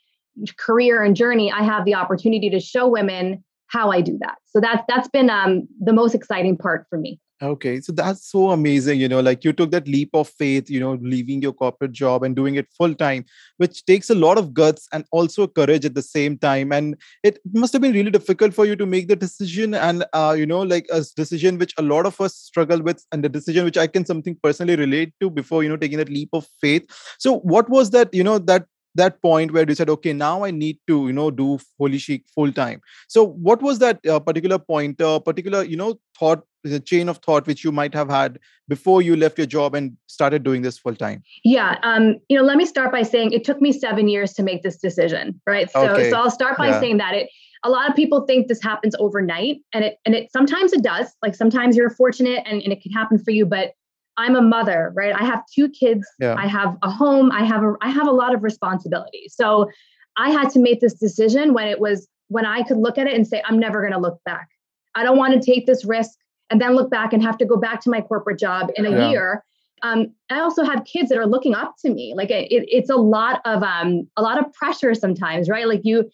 career 0.56 1.04
and 1.04 1.14
journey, 1.14 1.52
I 1.52 1.62
have 1.62 1.84
the 1.84 1.94
opportunity 1.94 2.48
to 2.50 2.60
show 2.60 2.88
women 2.88 3.44
how 3.66 3.90
I 3.90 4.00
do 4.00 4.16
that. 4.22 4.36
So 4.46 4.58
that's 4.58 4.82
that's 4.88 5.08
been 5.08 5.28
um, 5.28 5.68
the 5.78 5.92
most 5.92 6.14
exciting 6.14 6.56
part 6.56 6.86
for 6.88 6.98
me. 6.98 7.20
Okay, 7.40 7.80
so 7.80 7.92
that's 7.92 8.28
so 8.28 8.50
amazing. 8.50 8.98
You 8.98 9.08
know, 9.08 9.20
like 9.20 9.44
you 9.44 9.52
took 9.52 9.70
that 9.70 9.86
leap 9.86 10.10
of 10.12 10.28
faith, 10.28 10.68
you 10.68 10.80
know, 10.80 10.98
leaving 11.00 11.40
your 11.40 11.52
corporate 11.52 11.92
job 11.92 12.24
and 12.24 12.34
doing 12.34 12.56
it 12.56 12.66
full 12.76 12.94
time, 12.96 13.24
which 13.58 13.84
takes 13.86 14.10
a 14.10 14.14
lot 14.16 14.38
of 14.38 14.52
guts 14.52 14.88
and 14.92 15.04
also 15.12 15.46
courage 15.46 15.84
at 15.84 15.94
the 15.94 16.02
same 16.02 16.36
time. 16.36 16.72
And 16.72 16.96
it 17.22 17.38
must 17.54 17.72
have 17.74 17.82
been 17.82 17.92
really 17.92 18.10
difficult 18.10 18.54
for 18.54 18.66
you 18.66 18.74
to 18.74 18.86
make 18.86 19.06
the 19.06 19.14
decision 19.14 19.72
and, 19.74 20.04
uh, 20.14 20.34
you 20.36 20.46
know, 20.46 20.62
like 20.62 20.86
a 20.92 21.04
decision 21.14 21.58
which 21.58 21.74
a 21.78 21.82
lot 21.82 22.06
of 22.06 22.20
us 22.20 22.34
struggle 22.34 22.82
with 22.82 23.04
and 23.12 23.22
the 23.22 23.28
decision 23.28 23.64
which 23.64 23.78
I 23.78 23.86
can 23.86 24.04
something 24.04 24.36
personally 24.42 24.74
relate 24.74 25.12
to 25.20 25.30
before, 25.30 25.62
you 25.62 25.68
know, 25.68 25.76
taking 25.76 25.98
that 25.98 26.08
leap 26.10 26.30
of 26.32 26.44
faith. 26.60 26.86
So, 27.20 27.38
what 27.38 27.70
was 27.70 27.90
that, 27.90 28.12
you 28.12 28.24
know, 28.24 28.38
that 28.40 28.66
that 28.94 29.22
point 29.22 29.52
where 29.52 29.64
you 29.68 29.74
said 29.76 29.88
okay 29.90 30.12
now 30.12 30.42
i 30.42 30.50
need 30.50 30.76
to 30.88 31.06
you 31.06 31.12
know 31.12 31.30
do 31.30 31.58
holy 31.78 31.98
chic 31.98 32.24
full 32.34 32.50
time 32.50 32.80
so 33.06 33.22
what 33.22 33.62
was 33.62 33.78
that 33.78 34.00
uh, 34.08 34.18
particular 34.18 34.58
point 34.58 35.00
uh, 35.00 35.20
particular 35.20 35.62
you 35.62 35.76
know 35.76 35.94
thought 36.18 36.42
the 36.70 36.80
chain 36.80 37.08
of 37.08 37.18
thought 37.18 37.46
which 37.46 37.64
you 37.64 37.72
might 37.72 37.94
have 37.94 38.08
had 38.08 38.38
before 38.68 39.02
you 39.02 39.16
left 39.16 39.38
your 39.38 39.46
job 39.46 39.74
and 39.74 39.96
started 40.06 40.42
doing 40.42 40.62
this 40.62 40.78
full 40.78 40.94
time? 40.94 41.22
Yeah 41.44 41.76
um 41.82 42.16
you 42.28 42.36
know 42.36 42.44
let 42.44 42.56
me 42.56 42.66
start 42.66 42.92
by 42.92 43.02
saying 43.02 43.32
it 43.32 43.44
took 43.44 43.60
me 43.60 43.72
seven 43.72 44.08
years 44.08 44.32
to 44.34 44.42
make 44.42 44.62
this 44.62 44.78
decision 44.78 45.40
right? 45.46 45.70
So 45.70 45.88
okay. 45.88 46.10
so 46.10 46.18
i'll 46.18 46.30
start 46.30 46.56
by 46.58 46.68
yeah. 46.68 46.80
saying 46.80 46.98
that 46.98 47.14
it 47.14 47.28
a 47.64 47.70
lot 47.70 47.88
of 47.88 47.96
people 47.96 48.22
think 48.22 48.48
this 48.48 48.62
happens 48.62 48.94
overnight 48.98 49.58
and 49.72 49.84
it 49.84 49.98
and 50.04 50.14
it 50.14 50.32
sometimes 50.32 50.72
it 50.72 50.82
does. 50.82 51.12
Like 51.22 51.34
sometimes 51.34 51.76
you're 51.76 51.90
fortunate 51.90 52.42
and, 52.46 52.62
and 52.62 52.72
it 52.72 52.82
can 52.82 52.92
happen 52.92 53.18
for 53.18 53.30
you 53.30 53.46
but 53.46 53.72
i'm 54.16 54.36
a 54.36 54.42
mother 54.42 54.92
right? 54.94 55.14
I 55.14 55.24
have 55.24 55.42
two 55.54 55.68
kids. 55.68 56.06
Yeah. 56.20 56.34
i 56.38 56.46
have 56.46 56.76
a 56.82 56.90
home. 56.90 57.30
I 57.32 57.44
have 57.44 57.62
a 57.62 57.74
i 57.80 57.90
have 57.90 58.06
a 58.06 58.12
lot 58.12 58.34
of 58.34 58.42
responsibilities 58.42 59.34
so 59.36 59.70
i 60.16 60.30
had 60.30 60.50
to 60.50 60.58
make 60.58 60.80
this 60.80 60.94
decision 60.94 61.54
when 61.54 61.68
it 61.68 61.80
was 61.80 62.08
when 62.28 62.44
i 62.44 62.62
could 62.62 62.78
look 62.78 62.98
at 62.98 63.06
it 63.06 63.14
and 63.14 63.26
say 63.26 63.42
i'm 63.46 63.58
never 63.58 63.80
going 63.80 63.92
to 63.92 63.98
look 63.98 64.20
back. 64.24 64.48
I 64.94 65.04
don't 65.04 65.16
want 65.16 65.34
to 65.34 65.40
take 65.40 65.66
this 65.66 65.84
risk 65.84 66.18
and 66.50 66.60
then 66.60 66.74
look 66.74 66.90
back 66.90 67.12
and 67.12 67.22
have 67.22 67.38
to 67.38 67.44
go 67.44 67.56
back 67.56 67.80
to 67.82 67.90
my 67.90 68.00
corporate 68.00 68.38
job 68.38 68.70
in 68.76 68.86
a 68.86 68.90
yeah. 68.90 69.10
year. 69.10 69.44
Um, 69.82 70.12
I 70.30 70.40
also 70.40 70.64
have 70.64 70.84
kids 70.84 71.08
that 71.08 71.18
are 71.18 71.26
looking 71.26 71.54
up 71.54 71.74
to 71.84 71.90
me. 71.90 72.14
Like 72.16 72.30
it, 72.30 72.50
it, 72.50 72.64
it's 72.68 72.90
a 72.90 72.96
lot 72.96 73.40
of 73.44 73.62
um, 73.62 74.08
a 74.16 74.22
lot 74.22 74.38
of 74.38 74.52
pressure 74.52 74.94
sometimes, 74.94 75.48
right? 75.48 75.68
Like 75.68 75.82
you, 75.84 76.10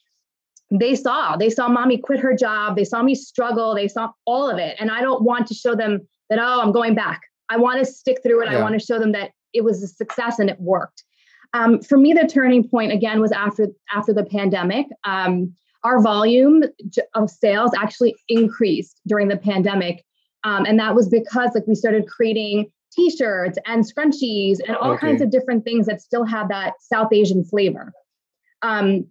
they 0.70 0.94
saw 0.94 1.36
they 1.36 1.50
saw 1.50 1.68
mommy 1.68 1.98
quit 1.98 2.20
her 2.20 2.34
job. 2.34 2.76
They 2.76 2.84
saw 2.84 3.02
me 3.02 3.14
struggle. 3.14 3.74
They 3.74 3.88
saw 3.88 4.10
all 4.26 4.50
of 4.50 4.58
it, 4.58 4.76
and 4.78 4.90
I 4.90 5.00
don't 5.00 5.22
want 5.22 5.46
to 5.48 5.54
show 5.54 5.74
them 5.74 6.00
that 6.30 6.38
oh 6.38 6.60
I'm 6.60 6.72
going 6.72 6.94
back. 6.94 7.22
I 7.48 7.56
want 7.56 7.78
to 7.78 7.84
stick 7.84 8.22
through 8.22 8.42
it. 8.42 8.50
Yeah. 8.50 8.58
I 8.58 8.62
want 8.62 8.78
to 8.78 8.84
show 8.84 8.98
them 8.98 9.12
that 9.12 9.30
it 9.52 9.64
was 9.64 9.82
a 9.82 9.86
success 9.86 10.38
and 10.38 10.50
it 10.50 10.60
worked. 10.60 11.04
Um, 11.52 11.80
for 11.80 11.96
me, 11.96 12.12
the 12.12 12.26
turning 12.26 12.68
point 12.68 12.92
again 12.92 13.20
was 13.20 13.32
after 13.32 13.68
after 13.92 14.12
the 14.12 14.24
pandemic. 14.24 14.86
Um, 15.04 15.54
our 15.84 16.02
volume 16.02 16.64
of 17.14 17.30
sales 17.30 17.70
actually 17.76 18.16
increased 18.28 19.00
during 19.06 19.28
the 19.28 19.36
pandemic. 19.36 20.04
Um, 20.44 20.66
and 20.66 20.78
that 20.78 20.94
was 20.94 21.08
because 21.08 21.50
like 21.54 21.66
we 21.66 21.74
started 21.74 22.06
creating 22.06 22.70
t-shirts 22.94 23.58
and 23.66 23.84
scrunchies 23.84 24.58
and 24.66 24.76
all 24.76 24.92
okay. 24.92 25.06
kinds 25.06 25.22
of 25.22 25.30
different 25.30 25.64
things 25.64 25.86
that 25.86 26.00
still 26.00 26.24
have 26.24 26.48
that 26.48 26.74
South 26.80 27.12
Asian 27.12 27.44
flavor. 27.44 27.92
Um, 28.62 29.06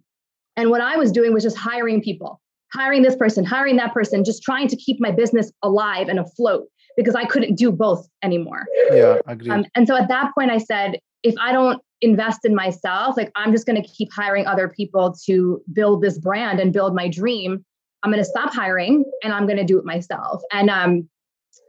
and 0.56 0.70
what 0.70 0.80
I 0.80 0.96
was 0.96 1.12
doing 1.12 1.34
was 1.34 1.42
just 1.42 1.56
hiring 1.56 2.00
people, 2.00 2.40
hiring 2.72 3.02
this 3.02 3.16
person, 3.16 3.44
hiring 3.44 3.76
that 3.76 3.92
person, 3.92 4.24
just 4.24 4.42
trying 4.42 4.68
to 4.68 4.76
keep 4.76 5.00
my 5.00 5.10
business 5.10 5.52
alive 5.62 6.08
and 6.08 6.18
afloat 6.18 6.66
because 6.96 7.14
I 7.14 7.24
couldn't 7.24 7.56
do 7.56 7.72
both 7.72 8.06
anymore. 8.22 8.64
Yeah, 8.90 9.18
agree. 9.26 9.50
Um, 9.50 9.64
and 9.74 9.86
so 9.86 9.96
at 9.96 10.08
that 10.08 10.32
point, 10.36 10.50
I 10.50 10.58
said, 10.58 10.98
if 11.24 11.34
I 11.40 11.52
don't 11.52 11.82
invest 12.00 12.44
in 12.44 12.54
myself, 12.54 13.16
like 13.16 13.32
I'm 13.34 13.52
just 13.52 13.66
going 13.66 13.80
to 13.80 13.88
keep 13.88 14.12
hiring 14.12 14.46
other 14.46 14.68
people 14.68 15.16
to 15.26 15.60
build 15.72 16.02
this 16.02 16.18
brand 16.18 16.60
and 16.60 16.72
build 16.72 16.94
my 16.94 17.08
dream. 17.08 17.64
I'm 18.02 18.10
going 18.10 18.22
to 18.22 18.28
stop 18.28 18.52
hiring 18.52 19.04
and 19.22 19.32
I'm 19.32 19.46
going 19.46 19.56
to 19.56 19.64
do 19.64 19.78
it 19.78 19.84
myself. 19.84 20.42
And 20.52 20.68
um, 20.68 21.08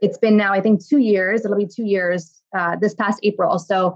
it's 0.02 0.18
been 0.18 0.36
now, 0.36 0.52
I 0.52 0.60
think, 0.60 0.86
two 0.86 0.98
years. 0.98 1.44
It'll 1.44 1.56
be 1.56 1.66
two 1.66 1.84
years 1.84 2.42
uh, 2.56 2.76
this 2.76 2.94
past 2.94 3.20
April. 3.22 3.58
So 3.58 3.94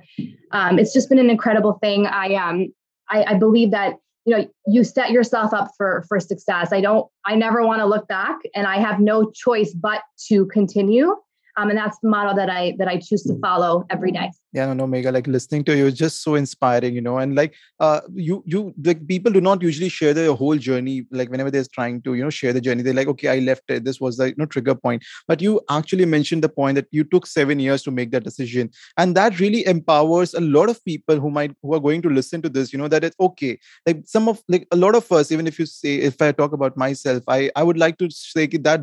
um, 0.53 0.79
it's 0.79 0.93
just 0.93 1.09
been 1.09 1.19
an 1.19 1.31
incredible 1.31 1.75
thing. 1.81 2.07
I 2.07 2.35
um, 2.35 2.73
I, 3.09 3.25
I 3.25 3.35
believe 3.35 3.71
that 3.71 3.97
you 4.25 4.37
know 4.37 4.49
you 4.67 4.85
set 4.85 5.11
yourself 5.11 5.53
up 5.53 5.71
for 5.77 6.05
for 6.09 6.21
success. 6.21 6.73
I 6.73 6.81
don't. 6.81 7.07
I 7.27 7.35
never 7.35 7.67
want 7.67 7.81
to 7.81 7.87
look 7.87 8.09
back, 8.09 8.39
and 8.55 8.67
I 8.67 8.79
have 8.79 9.01
no 9.01 9.31
choice 9.31 9.73
but 9.75 10.03
to 10.29 10.47
continue. 10.47 11.17
Um, 11.57 11.71
and 11.71 11.79
that's 11.79 11.99
the 12.01 12.09
model 12.09 12.35
that 12.35 12.51
I 12.51 12.75
that 12.79 12.89
I 12.89 12.99
choose 12.99 13.23
to 13.25 13.39
follow 13.41 13.85
every 13.91 14.13
day. 14.13 14.31
Yeah 14.53 14.67
no 14.67 14.75
no 14.75 14.87
Megha 14.87 15.13
like 15.13 15.27
listening 15.27 15.65
to 15.65 15.77
you 15.77 15.87
is 15.87 15.95
just 15.95 16.23
so 16.23 16.35
inspiring 16.35 16.95
you 16.95 17.01
know 17.01 17.19
and 17.19 17.37
like 17.37 17.55
uh 17.79 18.01
you 18.13 18.43
you 18.47 18.75
like 18.85 19.07
people 19.07 19.33
do 19.33 19.41
not 19.41 19.63
usually 19.63 19.89
share 19.89 20.13
their 20.13 20.33
whole 20.33 20.57
journey 20.57 21.07
like 21.13 21.31
whenever 21.31 21.51
they're 21.51 21.65
trying 21.73 22.03
to 22.03 22.15
you 22.15 22.25
know 22.25 22.31
share 22.31 22.53
the 22.53 22.61
journey 22.61 22.83
they're 22.83 22.95
like 22.95 23.09
okay 23.09 23.29
i 23.29 23.39
left 23.39 23.71
it. 23.71 23.85
This 23.85 24.01
was 24.01 24.17
the 24.17 24.29
you 24.29 24.35
know 24.37 24.47
trigger 24.47 24.75
point. 24.75 25.05
But 25.29 25.41
you 25.41 25.61
actually 25.71 26.05
mentioned 26.05 26.43
the 26.43 26.49
point 26.49 26.75
that 26.77 26.87
you 26.91 27.05
took 27.05 27.27
seven 27.27 27.61
years 27.61 27.83
to 27.85 27.91
make 27.91 28.11
that 28.11 28.25
decision 28.25 28.71
and 28.97 29.17
that 29.17 29.39
really 29.41 29.67
empowers 29.67 30.35
a 30.35 30.41
lot 30.41 30.69
of 30.69 30.85
people 30.85 31.21
who 31.21 31.31
might 31.31 31.55
who 31.63 31.75
are 31.75 31.81
going 31.81 32.03
to 32.03 32.11
listen 32.11 32.43
to 32.43 32.49
this 32.49 32.73
you 32.73 32.79
know 32.79 32.89
that 32.89 33.05
it's 33.05 33.17
okay. 33.21 33.59
Like 33.87 34.03
some 34.07 34.29
of 34.29 34.43
like 34.49 34.67
a 34.71 34.77
lot 34.77 34.95
of 34.95 35.11
us 35.13 35.31
even 35.31 35.47
if 35.47 35.59
you 35.59 35.67
say 35.67 35.97
if 35.97 36.21
i 36.21 36.33
talk 36.33 36.53
about 36.53 36.77
myself 36.77 37.23
i 37.29 37.51
i 37.57 37.63
would 37.63 37.79
like 37.79 37.99
to 37.99 38.11
say 38.11 38.47
that 38.47 38.81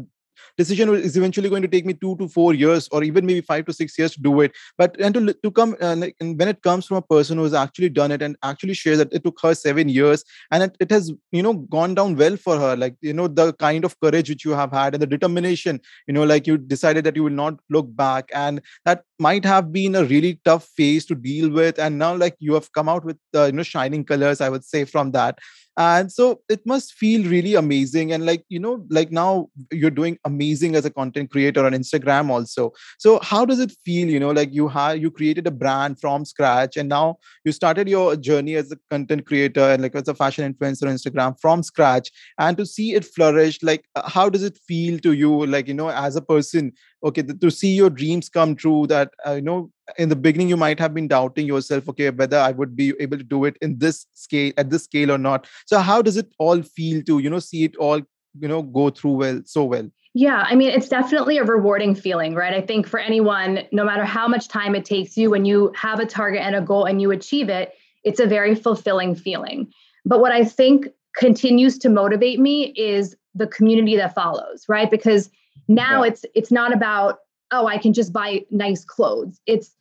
decision 0.57 0.93
is 0.95 1.17
eventually 1.17 1.49
going 1.49 1.61
to 1.61 1.67
take 1.67 1.85
me 1.85 1.93
two 1.93 2.15
to 2.17 2.27
four 2.27 2.53
years 2.53 2.87
or 2.91 3.03
even 3.03 3.25
maybe 3.25 3.41
five 3.41 3.65
to 3.65 3.73
six 3.73 3.97
years 3.97 4.13
to 4.13 4.21
do 4.21 4.41
it. 4.41 4.51
But 4.77 4.99
and 4.99 5.13
to, 5.15 5.33
to 5.33 5.51
come 5.51 5.75
uh, 5.81 5.95
and 6.19 6.39
when 6.39 6.47
it 6.47 6.61
comes 6.61 6.85
from 6.85 6.97
a 6.97 7.01
person 7.01 7.37
who 7.37 7.43
has 7.43 7.53
actually 7.53 7.89
done 7.89 8.11
it 8.11 8.21
and 8.21 8.37
actually 8.43 8.73
shares 8.73 8.97
that 8.99 9.13
it 9.13 9.23
took 9.23 9.39
her 9.41 9.53
seven 9.53 9.89
years 9.89 10.23
and 10.51 10.63
it, 10.63 10.77
it 10.79 10.91
has 10.91 11.11
you 11.31 11.43
know 11.43 11.53
gone 11.53 11.95
down 11.95 12.15
well 12.15 12.37
for 12.37 12.57
her 12.57 12.75
like 12.75 12.95
you 13.01 13.13
know 13.13 13.27
the 13.27 13.53
kind 13.53 13.85
of 13.85 13.99
courage 13.99 14.29
which 14.29 14.45
you 14.45 14.51
have 14.51 14.71
had 14.71 14.93
and 14.93 15.01
the 15.01 15.07
determination 15.07 15.79
you 16.07 16.13
know 16.13 16.23
like 16.23 16.47
you 16.47 16.57
decided 16.57 17.03
that 17.03 17.15
you 17.15 17.23
will 17.23 17.29
not 17.29 17.59
look 17.69 17.93
back 17.95 18.29
and 18.33 18.61
that 18.85 19.03
might 19.19 19.45
have 19.45 19.71
been 19.71 19.95
a 19.95 20.05
really 20.05 20.39
tough 20.45 20.65
phase 20.75 21.05
to 21.05 21.15
deal 21.15 21.49
with 21.49 21.79
and 21.79 21.97
now 21.97 22.15
like 22.15 22.35
you 22.39 22.53
have 22.53 22.71
come 22.71 22.87
out 22.89 23.03
with 23.03 23.17
uh, 23.35 23.45
you 23.45 23.51
know 23.51 23.63
shining 23.63 24.03
colors 24.03 24.41
i 24.41 24.49
would 24.49 24.63
say 24.63 24.85
from 24.85 25.11
that. 25.11 25.39
And 25.79 26.11
so 26.11 26.41
it 26.49 26.65
must 26.65 26.93
feel 26.93 27.29
really 27.29 27.53
amazing 27.53 28.11
and 28.11 28.25
like 28.25 28.43
you 28.49 28.59
know 28.59 28.83
like 28.89 29.11
now 29.11 29.49
you're 29.71 29.91
doing 29.91 30.17
amazing 30.25 30.75
as 30.75 30.85
a 30.85 30.89
content 30.89 31.29
creator 31.29 31.63
on 31.65 31.73
instagram 31.73 32.31
also. 32.31 32.73
So 32.97 33.19
how 33.21 33.45
does 33.45 33.59
it 33.59 33.71
feel 33.85 34.09
you 34.09 34.19
know 34.19 34.31
like 34.31 34.51
you 34.51 34.67
have 34.69 34.97
you 34.97 35.11
created 35.11 35.45
a 35.45 35.51
brand 35.51 35.99
from 35.99 36.25
scratch 36.25 36.77
and 36.77 36.89
now 36.89 37.17
you 37.45 37.51
started 37.51 37.87
your 37.87 38.15
journey 38.15 38.55
as 38.55 38.71
a 38.71 38.77
content 38.89 39.27
creator 39.27 39.69
and 39.69 39.83
like 39.83 39.93
as 39.93 40.07
a 40.07 40.15
fashion 40.15 40.51
influencer 40.51 40.87
on 40.87 40.95
instagram 40.95 41.39
from 41.39 41.61
scratch 41.61 42.11
and 42.39 42.57
to 42.57 42.65
see 42.65 42.95
it 42.95 43.05
flourish 43.05 43.61
like 43.61 43.85
uh, 43.95 44.09
how 44.09 44.29
does 44.29 44.41
it 44.41 44.57
feel 44.67 44.97
to 44.97 45.13
you 45.13 45.45
like 45.45 45.67
you 45.67 45.75
know 45.75 45.89
as 45.89 46.15
a 46.15 46.21
person 46.23 46.73
okay 47.03 47.21
to 47.21 47.51
see 47.51 47.73
your 47.73 47.89
dreams 47.89 48.29
come 48.29 48.55
true 48.55 48.87
that 48.87 49.11
uh, 49.25 49.33
you 49.33 49.41
know 49.41 49.71
in 49.97 50.09
the 50.09 50.15
beginning 50.15 50.49
you 50.49 50.57
might 50.57 50.79
have 50.79 50.93
been 50.93 51.07
doubting 51.07 51.45
yourself 51.45 51.87
okay 51.89 52.09
whether 52.09 52.37
i 52.37 52.51
would 52.51 52.75
be 52.75 52.93
able 52.99 53.17
to 53.17 53.23
do 53.23 53.45
it 53.45 53.57
in 53.61 53.77
this 53.77 54.05
scale 54.13 54.51
at 54.57 54.69
this 54.69 54.83
scale 54.83 55.11
or 55.11 55.17
not 55.17 55.47
so 55.65 55.79
how 55.79 56.01
does 56.01 56.17
it 56.17 56.33
all 56.39 56.61
feel 56.61 57.03
to 57.03 57.19
you 57.19 57.29
know 57.29 57.39
see 57.39 57.63
it 57.63 57.75
all 57.77 58.01
you 58.39 58.47
know 58.47 58.61
go 58.61 58.89
through 58.89 59.13
well 59.13 59.41
so 59.45 59.63
well 59.63 59.89
yeah, 60.13 60.45
I 60.47 60.55
mean, 60.55 60.71
it's 60.71 60.89
definitely 60.89 61.37
a 61.37 61.43
rewarding 61.43 61.93
feeling, 61.93 62.33
right? 62.33 62.51
I 62.51 62.61
think 62.61 62.87
for 62.87 62.99
anyone, 62.99 63.59
no 63.71 63.85
matter 63.85 64.03
how 64.03 64.27
much 64.27 64.47
time 64.47 64.73
it 64.73 64.83
takes 64.83 65.15
you, 65.15 65.29
when 65.29 65.45
you 65.45 65.71
have 65.75 65.99
a 65.99 66.07
target 66.07 66.41
and 66.41 66.55
a 66.55 66.61
goal 66.61 66.85
and 66.85 66.99
you 66.99 67.11
achieve 67.11 67.49
it, 67.49 67.73
it's 68.03 68.19
a 68.19 68.25
very 68.25 68.55
fulfilling 68.55 69.13
feeling. 69.13 69.71
But 70.05 70.19
what 70.19 70.31
I 70.31 70.43
think 70.43 70.87
continues 71.15 71.77
to 71.79 71.89
motivate 71.89 72.39
me 72.39 72.73
is 72.75 73.15
the 73.35 73.45
community 73.45 73.95
that 73.97 74.15
follows, 74.15 74.65
right? 74.67 74.89
Because 74.89 75.29
now 75.67 76.03
yeah. 76.03 76.09
it's 76.09 76.25
it's 76.33 76.51
not 76.51 76.73
about 76.73 77.19
oh, 77.51 77.67
I 77.67 77.77
can 77.77 77.93
just 77.93 78.11
buy 78.11 78.45
nice 78.51 78.83
clothes. 78.83 79.39
It's 79.45 79.73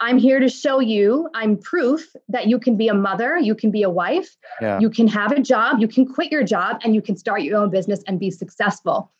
I'm 0.00 0.18
here 0.18 0.40
to 0.40 0.48
show 0.48 0.80
you, 0.80 1.28
I'm 1.34 1.56
proof 1.56 2.14
that 2.28 2.48
you 2.48 2.58
can 2.58 2.76
be 2.76 2.88
a 2.88 2.94
mother, 2.94 3.38
you 3.38 3.54
can 3.54 3.70
be 3.70 3.82
a 3.82 3.90
wife, 3.90 4.36
yeah. 4.60 4.78
you 4.80 4.90
can 4.90 5.06
have 5.08 5.30
a 5.32 5.40
job, 5.40 5.78
you 5.78 5.86
can 5.86 6.04
quit 6.04 6.32
your 6.32 6.42
job, 6.42 6.80
and 6.82 6.94
you 6.94 7.00
can 7.00 7.16
start 7.16 7.42
your 7.42 7.56
own 7.58 7.70
business 7.70 8.02
and 8.06 8.18
be 8.18 8.30
successful. 8.30 9.12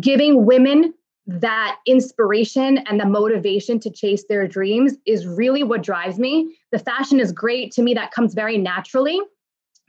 Giving 0.00 0.46
women 0.46 0.94
that 1.26 1.78
inspiration 1.86 2.78
and 2.78 2.98
the 2.98 3.06
motivation 3.06 3.78
to 3.80 3.90
chase 3.90 4.24
their 4.28 4.48
dreams 4.48 4.94
is 5.06 5.26
really 5.26 5.62
what 5.62 5.82
drives 5.82 6.18
me. 6.18 6.56
The 6.72 6.78
fashion 6.78 7.20
is 7.20 7.30
great 7.32 7.72
to 7.72 7.82
me, 7.82 7.94
that 7.94 8.10
comes 8.10 8.32
very 8.32 8.58
naturally. 8.58 9.20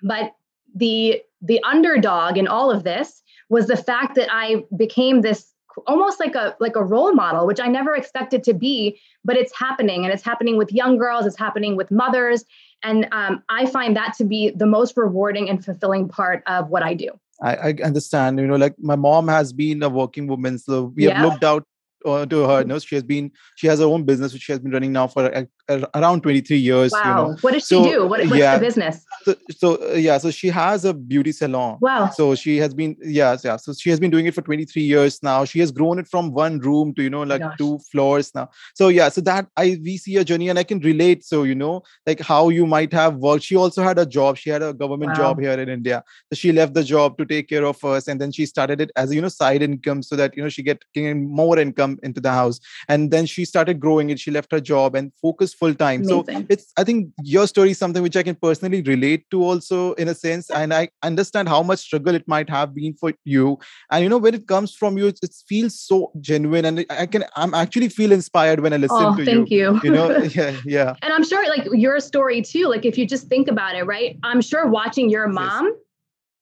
But 0.04 0.34
the 0.76 1.22
the 1.42 1.62
underdog 1.64 2.38
in 2.38 2.48
all 2.48 2.72
of 2.72 2.84
this 2.84 3.22
was 3.50 3.68
the 3.68 3.78
fact 3.78 4.16
that 4.16 4.28
I 4.32 4.66
became 4.76 5.22
this 5.22 5.54
almost 5.86 6.20
like 6.20 6.36
a 6.36 6.56
like 6.60 6.76
a 6.76 6.84
role 6.84 7.14
model 7.14 7.46
which 7.46 7.60
i 7.60 7.68
never 7.68 7.96
expected 7.96 8.44
to 8.44 8.54
be 8.54 9.00
but 9.24 9.38
it's 9.38 9.56
happening 9.58 10.04
and 10.04 10.14
it's 10.14 10.24
happening 10.24 10.58
with 10.58 10.72
young 10.72 10.98
girls 10.98 11.26
it's 11.26 11.38
happening 11.38 11.76
with 11.76 11.92
mothers 11.92 12.46
and 12.84 13.08
um, 13.12 13.44
i 13.50 13.66
find 13.66 13.96
that 13.96 14.14
to 14.18 14.24
be 14.24 14.50
the 14.52 14.66
most 14.66 14.98
rewarding 14.98 15.50
and 15.50 15.64
fulfilling 15.64 16.08
part 16.08 16.42
of 16.48 16.70
what 16.70 16.84
i 16.84 16.94
do 16.94 17.10
I, 17.42 17.56
I 17.56 17.76
understand 17.84 18.40
you 18.40 18.48
know 18.48 18.56
like 18.56 18.76
my 18.80 18.96
mom 18.96 19.28
has 19.28 19.54
been 19.54 19.84
a 19.84 19.90
working 19.90 20.28
woman 20.28 20.58
so 20.58 20.86
we 20.96 21.06
yeah. 21.06 21.16
have 21.16 21.26
looked 21.26 21.44
out 21.44 21.64
uh, 22.08 22.26
to 22.26 22.44
her. 22.48 22.60
You 22.62 22.66
know, 22.66 22.80
she 22.80 22.96
has 22.96 23.04
been 23.04 23.32
she 23.56 23.68
has 23.68 23.80
her 23.80 23.86
own 23.86 24.04
business 24.04 24.34
which 24.34 24.44
she 24.44 24.52
has 24.52 24.60
been 24.60 24.72
running 24.72 24.94
now 24.94 25.08
for 25.08 25.26
a, 25.26 25.48
a, 25.68 25.88
around 25.96 26.24
23 26.24 26.58
years. 26.58 26.92
Wow. 26.92 27.02
You 27.04 27.32
know? 27.32 27.38
What 27.42 27.54
does 27.54 27.68
so, 27.68 27.84
she 27.84 27.92
do? 27.92 28.08
What, 28.08 28.20
what's 28.22 28.36
yeah, 28.36 28.58
the 28.58 28.66
business? 28.66 29.06
So, 29.24 29.36
so 29.52 29.92
uh, 29.92 29.96
yeah, 29.96 30.18
so 30.18 30.32
she 30.32 30.48
has 30.50 30.86
a 30.86 30.94
beauty 30.94 31.32
salon. 31.32 31.78
Wow. 31.82 32.10
So 32.10 32.36
she 32.36 32.58
has 32.58 32.74
been 32.74 32.96
yeah, 33.02 33.38
yeah. 33.44 33.58
So 33.58 33.74
she 33.74 33.90
has 33.90 34.00
been 34.00 34.12
doing 34.12 34.26
it 34.26 34.34
for 34.34 34.42
23 34.42 34.82
years 34.82 35.22
now. 35.22 35.46
She 35.46 35.60
has 35.60 35.72
grown 35.72 36.00
it 36.00 36.08
from 36.08 36.32
one 36.32 36.60
room 36.60 36.94
to 36.96 37.04
you 37.04 37.10
know 37.10 37.24
like 37.24 37.42
two 37.58 37.80
floors 37.92 38.34
now. 38.34 38.50
So 38.76 38.88
yeah, 38.88 39.10
so 39.10 39.22
that 39.22 39.48
I 39.58 39.80
we 39.84 39.98
see 39.98 40.18
a 40.18 40.24
journey 40.24 40.50
and 40.50 40.60
I 40.60 40.64
can 40.64 40.80
relate. 40.80 41.26
So 41.26 41.44
you 41.44 41.56
know 41.56 41.84
like 42.06 42.20
how 42.22 42.50
you 42.50 42.66
might 42.66 42.94
have 42.94 43.16
worked. 43.16 43.44
She 43.44 43.56
also 43.56 43.84
had 43.84 44.00
a 44.00 44.06
job. 44.06 44.38
She 44.38 44.50
had 44.50 44.64
a 44.64 44.74
government 44.74 45.12
wow. 45.12 45.18
job 45.18 45.40
here 45.42 45.60
in 45.60 45.70
India. 45.70 46.04
So 46.32 46.36
she 46.36 46.52
left 46.52 46.74
the 46.74 46.84
job 46.84 47.18
to 47.18 47.26
take 47.26 47.50
care 47.50 47.66
of 47.66 47.84
us, 47.84 48.08
and 48.08 48.22
then 48.22 48.32
she 48.32 48.46
started 48.46 48.82
it 48.82 48.92
as 48.96 49.12
a 49.12 49.16
you 49.16 49.22
know 49.22 49.28
side 49.28 49.62
income 49.62 50.04
so 50.04 50.16
that 50.16 50.36
you 50.36 50.44
know 50.44 50.50
she 50.50 50.64
get 50.64 50.84
more 50.96 51.58
income 51.60 51.97
into 52.04 52.22
the 52.22 52.32
house. 52.32 52.60
And 52.88 53.12
then 53.12 53.26
she 53.26 53.46
started 53.46 53.80
growing 53.80 54.10
it. 54.10 54.20
She 54.20 54.32
left 54.32 54.52
her 54.52 54.60
job 54.60 54.96
and 54.96 55.12
focused 55.22 55.58
full 55.58 55.74
time. 55.74 56.04
So 56.04 56.24
it's 56.50 56.72
i 56.78 56.84
think 56.84 57.12
your 57.24 57.48
story 57.48 57.72
is 57.72 57.78
something 57.78 58.04
which 58.04 58.16
i 58.16 58.24
can 58.24 58.36
personally 58.36 58.82
relate 58.82 59.30
to 59.32 59.42
also 59.42 59.94
in 59.94 60.08
a 60.08 60.16
sense. 60.16 60.50
And 60.50 60.74
i 60.74 60.90
understand 61.04 61.50
how 61.50 61.64
much 61.64 61.80
struggle 61.80 62.16
it 62.16 62.28
might 62.28 62.50
have 62.50 62.74
been 62.74 62.94
for 62.94 63.14
you. 63.24 63.58
And 63.92 64.04
you 64.04 64.10
know 64.10 64.18
when 64.18 64.34
it 64.34 64.48
comes 64.48 64.74
from 64.74 64.98
you 64.98 65.08
it, 65.08 65.20
it 65.22 65.34
feels 65.48 65.80
so 65.80 66.12
genuine. 66.20 66.66
And 66.66 66.86
i 66.90 67.06
can 67.06 67.26
i'm 67.36 67.54
actually 67.54 67.90
feel 67.90 68.12
inspired 68.12 68.60
when 68.60 68.74
i 68.74 68.78
listen 68.78 68.98
oh, 69.00 69.16
to 69.16 69.26
thank 69.26 69.50
you. 69.50 69.80
You 69.84 69.88
you 69.88 69.92
know? 69.92 70.08
Yeah 70.38 70.56
yeah. 70.66 70.96
And 71.02 71.14
i'm 71.14 71.24
sure 71.24 71.48
like 71.50 71.68
your 71.74 72.00
story 72.00 72.42
too 72.42 72.68
like 72.68 72.86
if 72.86 72.98
you 72.98 73.06
just 73.08 73.28
think 73.28 73.48
about 73.48 73.76
it 73.76 73.84
right? 73.84 74.18
I'm 74.24 74.42
sure 74.42 74.68
watching 74.68 75.10
your 75.10 75.28
mom 75.28 75.66
yes 75.66 75.87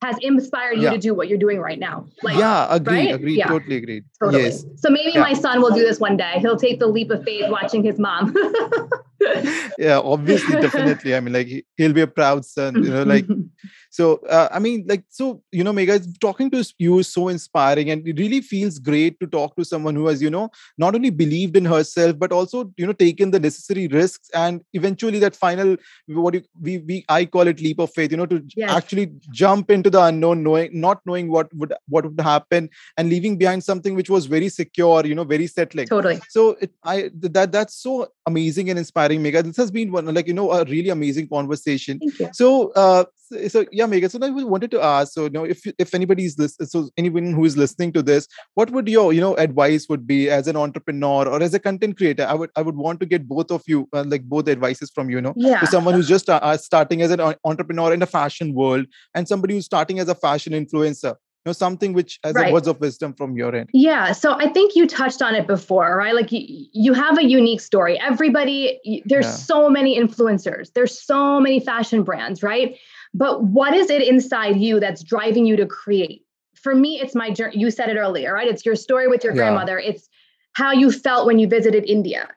has 0.06 0.18
inspired 0.22 0.78
you 0.78 0.84
yeah. 0.84 0.92
to 0.92 0.98
do 0.98 1.14
what 1.14 1.28
you're 1.28 1.38
doing 1.38 1.60
right 1.60 1.80
now. 1.80 2.06
Like, 2.22 2.38
yeah, 2.38 2.68
agreed, 2.70 3.06
right? 3.06 3.16
agreed, 3.16 3.38
yeah. 3.38 3.48
totally 3.48 3.78
agreed. 3.78 4.06
Totally. 4.22 4.44
Yes. 4.44 4.66
So 4.78 4.90
maybe 4.90 5.12
yeah. 5.14 5.22
my 5.22 5.34
son 5.34 5.62
will 5.62 5.74
do 5.74 5.82
this 5.82 6.00
one 6.00 6.18
day. 6.18 6.34
He'll 6.40 6.58
take 6.58 6.80
the 6.80 6.88
leap 6.88 7.10
of 7.10 7.24
faith 7.24 7.50
watching 7.50 7.84
his 7.84 7.98
mom. 7.98 8.36
yeah, 9.78 10.00
obviously, 10.00 10.62
definitely. 10.62 11.16
I 11.16 11.20
mean, 11.20 11.34
like 11.34 11.48
he'll 11.78 11.94
be 11.94 12.02
a 12.02 12.08
proud 12.08 12.46
son, 12.46 12.84
you 12.84 12.90
know, 12.90 13.04
like 13.04 13.26
so 13.98 14.06
uh, 14.38 14.48
i 14.52 14.60
mean 14.66 14.84
like 14.92 15.04
so 15.10 15.26
you 15.52 15.64
know 15.64 15.74
Megha 15.80 15.98
talking 16.20 16.50
to 16.52 16.64
you 16.86 17.00
is 17.00 17.12
so 17.18 17.28
inspiring 17.36 17.90
and 17.92 18.08
it 18.08 18.20
really 18.24 18.42
feels 18.52 18.80
great 18.90 19.20
to 19.20 19.28
talk 19.28 19.56
to 19.56 19.66
someone 19.72 19.96
who 19.96 20.08
has 20.08 20.22
you 20.22 20.34
know 20.36 20.50
not 20.78 20.96
only 20.96 21.10
believed 21.24 21.56
in 21.62 21.66
herself 21.66 22.18
but 22.24 22.32
also 22.32 22.64
you 22.78 22.88
know 22.88 22.98
taken 23.06 23.32
the 23.32 23.40
necessary 23.40 23.88
risks 23.88 24.30
and 24.34 24.62
eventually 24.74 25.20
that 25.26 25.36
final 25.36 25.76
what 26.08 26.34
you, 26.34 26.44
we 26.62 26.78
we 26.90 27.04
i 27.10 27.24
call 27.26 27.54
it 27.54 27.60
leap 27.68 27.80
of 27.80 27.94
faith 28.00 28.12
you 28.12 28.18
know 28.18 28.32
to 28.34 28.44
yes. 28.56 28.72
actually 28.80 29.08
jump 29.44 29.72
into 29.78 29.90
the 29.90 30.04
unknown 30.10 30.44
knowing 30.44 30.70
not 30.88 31.02
knowing 31.06 31.32
what 31.32 31.54
would 31.54 31.74
what 31.88 32.06
would 32.06 32.20
happen 32.22 32.70
and 32.98 33.10
leaving 33.10 33.38
behind 33.38 33.64
something 33.64 33.96
which 33.96 34.10
was 34.10 34.26
very 34.26 34.50
secure 34.50 35.06
you 35.06 35.16
know 35.16 35.24
very 35.24 35.48
settling. 35.48 35.88
Totally. 35.88 36.20
So 36.30 36.58
it, 36.62 36.72
i 36.84 37.10
that 37.14 37.52
that's 37.52 37.76
so 37.76 38.08
amazing 38.26 38.70
and 38.70 38.80
inspiring 38.80 39.22
Megha. 39.22 39.44
This 39.44 39.58
has 39.58 39.72
been 39.72 39.92
one 39.92 40.14
like 40.14 40.28
you 40.28 40.34
know 40.34 40.52
a 40.52 40.64
really 40.66 40.90
amazing 40.90 41.28
conversation. 41.28 42.00
So 42.34 42.72
uh 42.72 43.06
so, 43.28 43.48
so 43.48 43.66
yeah, 43.72 43.86
Megha. 43.86 44.10
So 44.10 44.20
I 44.22 44.30
wanted 44.30 44.72
to 44.72 44.82
ask. 44.82 45.14
So, 45.14 45.24
you 45.24 45.30
know, 45.30 45.44
if 45.44 45.66
if 45.80 45.94
anybody 45.94 46.26
is 46.26 46.38
listening, 46.38 46.68
so 46.68 46.90
anyone 46.98 47.34
who 47.34 47.46
is 47.46 47.58
listening 47.58 47.92
to 47.94 48.02
this, 48.02 48.28
what 48.54 48.70
would 48.72 48.88
your 48.88 49.14
you 49.14 49.22
know 49.22 49.36
advice 49.36 49.88
would 49.90 50.06
be 50.06 50.30
as 50.30 50.48
an 50.48 50.56
entrepreneur 50.56 51.28
or 51.28 51.42
as 51.42 51.54
a 51.54 51.60
content 51.60 51.98
creator? 51.98 52.26
I 52.26 52.34
would 52.34 52.52
I 52.56 52.62
would 52.62 52.76
want 52.76 53.00
to 53.02 53.06
get 53.06 53.28
both 53.28 53.52
of 53.52 53.64
you, 53.68 53.88
uh, 53.94 54.04
like 54.06 54.24
both 54.24 54.48
advices 54.48 54.92
from 54.94 55.10
you. 55.10 55.16
you 55.16 55.22
know, 55.22 55.34
yeah. 55.36 55.60
to 55.62 55.68
someone 55.68 55.94
who's 55.94 56.08
just 56.08 56.30
uh, 56.30 56.40
uh 56.42 56.58
starting 56.58 57.02
as 57.02 57.12
an 57.12 57.22
entrepreneur 57.44 57.94
in 57.94 58.00
the 58.00 58.06
fashion 58.06 58.54
world 58.54 58.86
and 59.14 59.28
somebody 59.28 59.54
who's 59.54 59.66
starting 59.66 60.00
as 60.00 60.10
a 60.10 60.16
fashion 60.16 60.54
influencer 60.54 61.16
you 61.46 61.50
know 61.50 61.54
something 61.54 61.94
which 61.94 62.20
as 62.24 62.34
right. 62.36 62.50
a 62.50 62.54
words 62.54 62.68
of 62.68 62.80
wisdom 62.80 63.14
from 63.14 63.36
your 63.38 63.56
end 63.56 63.70
yeah 63.74 64.12
so 64.12 64.34
i 64.34 64.48
think 64.50 64.76
you 64.76 64.88
touched 64.88 65.22
on 65.22 65.36
it 65.36 65.48
before 65.48 65.96
right 65.96 66.16
like 66.16 66.32
you, 66.32 66.66
you 66.74 66.94
have 66.94 67.18
a 67.18 67.24
unique 67.24 67.62
story 67.62 68.00
everybody 68.00 68.80
there's 69.06 69.26
yeah. 69.26 69.32
so 69.32 69.70
many 69.70 70.00
influencers 70.00 70.72
there's 70.74 71.00
so 71.00 71.40
many 71.40 71.60
fashion 71.60 72.04
brands 72.04 72.44
right 72.44 72.78
but 73.16 73.44
what 73.44 73.74
is 73.74 73.90
it 73.90 74.06
inside 74.06 74.58
you 74.58 74.80
that's 74.80 75.02
driving 75.02 75.46
you 75.46 75.56
to 75.56 75.66
create? 75.66 76.24
For 76.54 76.76
me 76.76 77.00
it's 77.00 77.16
my 77.16 77.32
journey 77.32 77.58
you 77.58 77.72
said 77.72 77.90
it 77.90 77.98
earlier 77.98 78.34
right? 78.34 78.48
It's 78.48 78.66
your 78.66 78.76
story 78.76 79.08
with 79.08 79.24
your 79.24 79.34
yeah. 79.34 79.38
grandmother. 79.38 79.80
It's 79.80 80.10
how 80.54 80.72
you 80.72 80.92
felt 80.92 81.26
when 81.26 81.40
you 81.40 81.48
visited 81.48 81.86
india. 81.90 82.30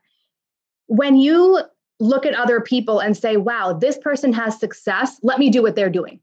When 0.86 1.16
you 1.16 1.60
look 2.00 2.24
at 2.24 2.34
other 2.34 2.60
people 2.60 3.00
and 3.00 3.16
say 3.16 3.36
wow 3.36 3.72
this 3.72 3.98
person 3.98 4.32
has 4.32 4.58
success. 4.58 5.18
Let 5.22 5.38
me 5.38 5.50
do 5.50 5.62
what 5.62 5.74
they're 5.74 5.90
doing. 5.90 6.20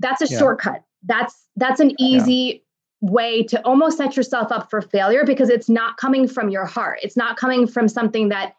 That's 0.00 0.20
a 0.20 0.26
yeah. 0.28 0.38
shortcut. 0.38 0.84
That's 1.04 1.34
that's 1.56 1.80
an 1.80 1.92
easy 1.98 2.62
yeah. 3.00 3.10
way 3.10 3.42
to 3.44 3.64
almost 3.64 3.96
set 3.96 4.16
yourself 4.16 4.52
up 4.52 4.68
for 4.68 4.82
failure 4.82 5.24
because 5.24 5.48
it's 5.48 5.70
not 5.70 5.96
coming 5.96 6.28
from 6.28 6.50
your 6.50 6.66
heart. 6.66 6.98
It's 7.02 7.16
not 7.16 7.38
coming 7.38 7.66
from 7.66 7.88
something 7.88 8.28
that 8.28 8.54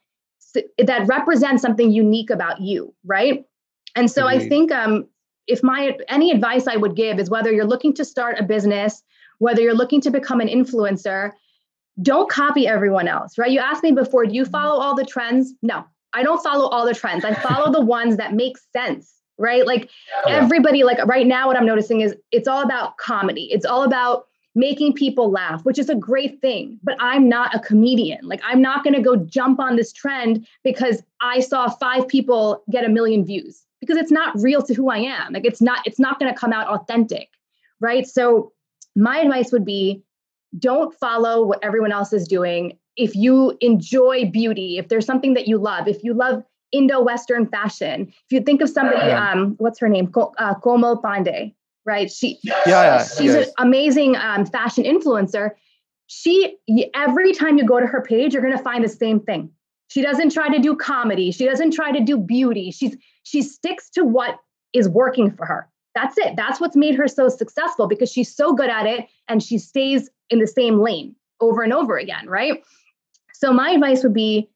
that 0.79 1.05
represents 1.07 1.61
something 1.61 1.91
unique 1.91 2.31
about 2.31 2.61
you 2.61 2.93
right 3.05 3.45
and 3.97 4.09
so 4.11 4.27
i 4.27 4.39
think 4.39 4.71
um 4.71 5.05
if 5.47 5.63
my 5.63 5.97
any 6.07 6.31
advice 6.31 6.67
i 6.67 6.75
would 6.75 6.95
give 6.95 7.19
is 7.19 7.29
whether 7.29 7.51
you're 7.51 7.65
looking 7.65 7.93
to 7.93 8.05
start 8.05 8.39
a 8.39 8.43
business 8.43 9.03
whether 9.39 9.61
you're 9.61 9.73
looking 9.73 10.01
to 10.01 10.11
become 10.11 10.39
an 10.39 10.47
influencer 10.47 11.31
don't 12.01 12.29
copy 12.29 12.67
everyone 12.67 13.07
else 13.07 13.37
right 13.37 13.51
you 13.51 13.59
asked 13.59 13.83
me 13.83 13.91
before 13.91 14.25
do 14.25 14.33
you 14.33 14.43
mm-hmm. 14.43 14.51
follow 14.51 14.79
all 14.79 14.95
the 14.95 15.05
trends 15.05 15.53
no 15.61 15.83
i 16.13 16.23
don't 16.23 16.41
follow 16.43 16.67
all 16.69 16.85
the 16.85 16.93
trends 16.93 17.25
i 17.25 17.33
follow 17.33 17.71
the 17.71 17.81
ones 17.81 18.17
that 18.17 18.33
make 18.33 18.57
sense 18.73 19.17
right? 19.37 19.65
Like 19.65 19.89
yeah. 20.25 20.33
everybody, 20.33 20.83
like 20.83 21.03
right 21.05 21.27
now, 21.27 21.47
what 21.47 21.57
I'm 21.57 21.65
noticing 21.65 22.01
is 22.01 22.15
it's 22.31 22.47
all 22.47 22.63
about 22.63 22.97
comedy. 22.97 23.49
It's 23.51 23.65
all 23.65 23.83
about 23.83 24.25
making 24.55 24.93
people 24.93 25.29
laugh, 25.29 25.63
which 25.63 25.77
is 25.77 25.89
a 25.89 25.95
great 25.95 26.41
thing. 26.41 26.79
But 26.83 26.95
I'm 26.99 27.29
not 27.29 27.53
a 27.55 27.59
comedian. 27.59 28.19
Like 28.23 28.41
I'm 28.43 28.61
not 28.61 28.83
going 28.83 28.95
to 28.95 29.01
go 29.01 29.15
jump 29.15 29.59
on 29.59 29.75
this 29.75 29.93
trend 29.93 30.47
because 30.63 31.03
I 31.21 31.39
saw 31.41 31.69
five 31.69 32.07
people 32.07 32.63
get 32.71 32.83
a 32.83 32.89
million 32.89 33.23
views 33.23 33.66
because 33.79 33.97
it's 33.97 34.11
not 34.11 34.33
real 34.39 34.61
to 34.61 34.73
who 34.73 34.89
I 34.89 34.99
am. 34.99 35.33
Like 35.33 35.45
it's 35.45 35.61
not, 35.61 35.79
it's 35.85 35.99
not 35.99 36.19
going 36.19 36.33
to 36.33 36.39
come 36.39 36.53
out 36.53 36.67
authentic, 36.67 37.29
right? 37.79 38.07
So 38.07 38.51
my 38.95 39.19
advice 39.19 39.51
would 39.51 39.65
be 39.65 40.03
don't 40.57 40.93
follow 40.93 41.45
what 41.45 41.63
everyone 41.63 41.91
else 41.91 42.13
is 42.13 42.27
doing. 42.27 42.77
If 42.95 43.15
you 43.15 43.57
enjoy 43.61 44.29
beauty, 44.31 44.77
if 44.77 44.87
there's 44.87 45.05
something 45.05 45.33
that 45.35 45.47
you 45.47 45.57
love, 45.57 45.87
if 45.87 46.03
you 46.03 46.13
love 46.13 46.43
Indo-Western 46.71 47.47
fashion. 47.47 48.07
If 48.09 48.31
you 48.31 48.41
think 48.41 48.61
of 48.61 48.69
somebody, 48.69 49.11
um, 49.11 49.55
what's 49.57 49.79
her 49.79 49.89
name, 49.89 50.11
uh, 50.37 50.55
Komal 50.55 51.01
Pandey, 51.01 51.53
right? 51.85 52.11
She, 52.11 52.39
yeah, 52.43 52.59
yeah 52.65 53.03
she's 53.03 53.33
yes. 53.33 53.47
an 53.47 53.53
amazing 53.59 54.15
um, 54.15 54.45
fashion 54.45 54.83
influencer. 54.83 55.51
She, 56.07 56.57
every 56.93 57.33
time 57.33 57.57
you 57.57 57.65
go 57.65 57.79
to 57.79 57.87
her 57.87 58.01
page, 58.01 58.33
you're 58.33 58.43
going 58.43 58.57
to 58.57 58.63
find 58.63 58.83
the 58.83 58.89
same 58.89 59.19
thing. 59.19 59.51
She 59.87 60.01
doesn't 60.01 60.31
try 60.31 60.49
to 60.49 60.59
do 60.59 60.75
comedy. 60.75 61.31
She 61.31 61.45
doesn't 61.45 61.71
try 61.71 61.91
to 61.91 61.99
do 61.99 62.17
beauty. 62.17 62.71
She's 62.71 62.95
she 63.23 63.41
sticks 63.41 63.89
to 63.91 64.03
what 64.03 64.39
is 64.73 64.87
working 64.89 65.31
for 65.31 65.45
her. 65.45 65.69
That's 65.95 66.17
it. 66.17 66.35
That's 66.35 66.61
what's 66.61 66.75
made 66.75 66.95
her 66.95 67.07
so 67.07 67.29
successful 67.29 67.87
because 67.87 68.11
she's 68.11 68.33
so 68.33 68.53
good 68.53 68.69
at 68.69 68.85
it 68.85 69.07
and 69.27 69.41
she 69.41 69.57
stays 69.57 70.09
in 70.29 70.39
the 70.39 70.47
same 70.47 70.79
lane 70.79 71.15
over 71.39 71.63
and 71.63 71.73
over 71.73 71.97
again, 71.97 72.27
right? 72.27 72.63
So 73.33 73.51
my 73.51 73.71
advice 73.71 74.03
would 74.03 74.13
be 74.13 74.49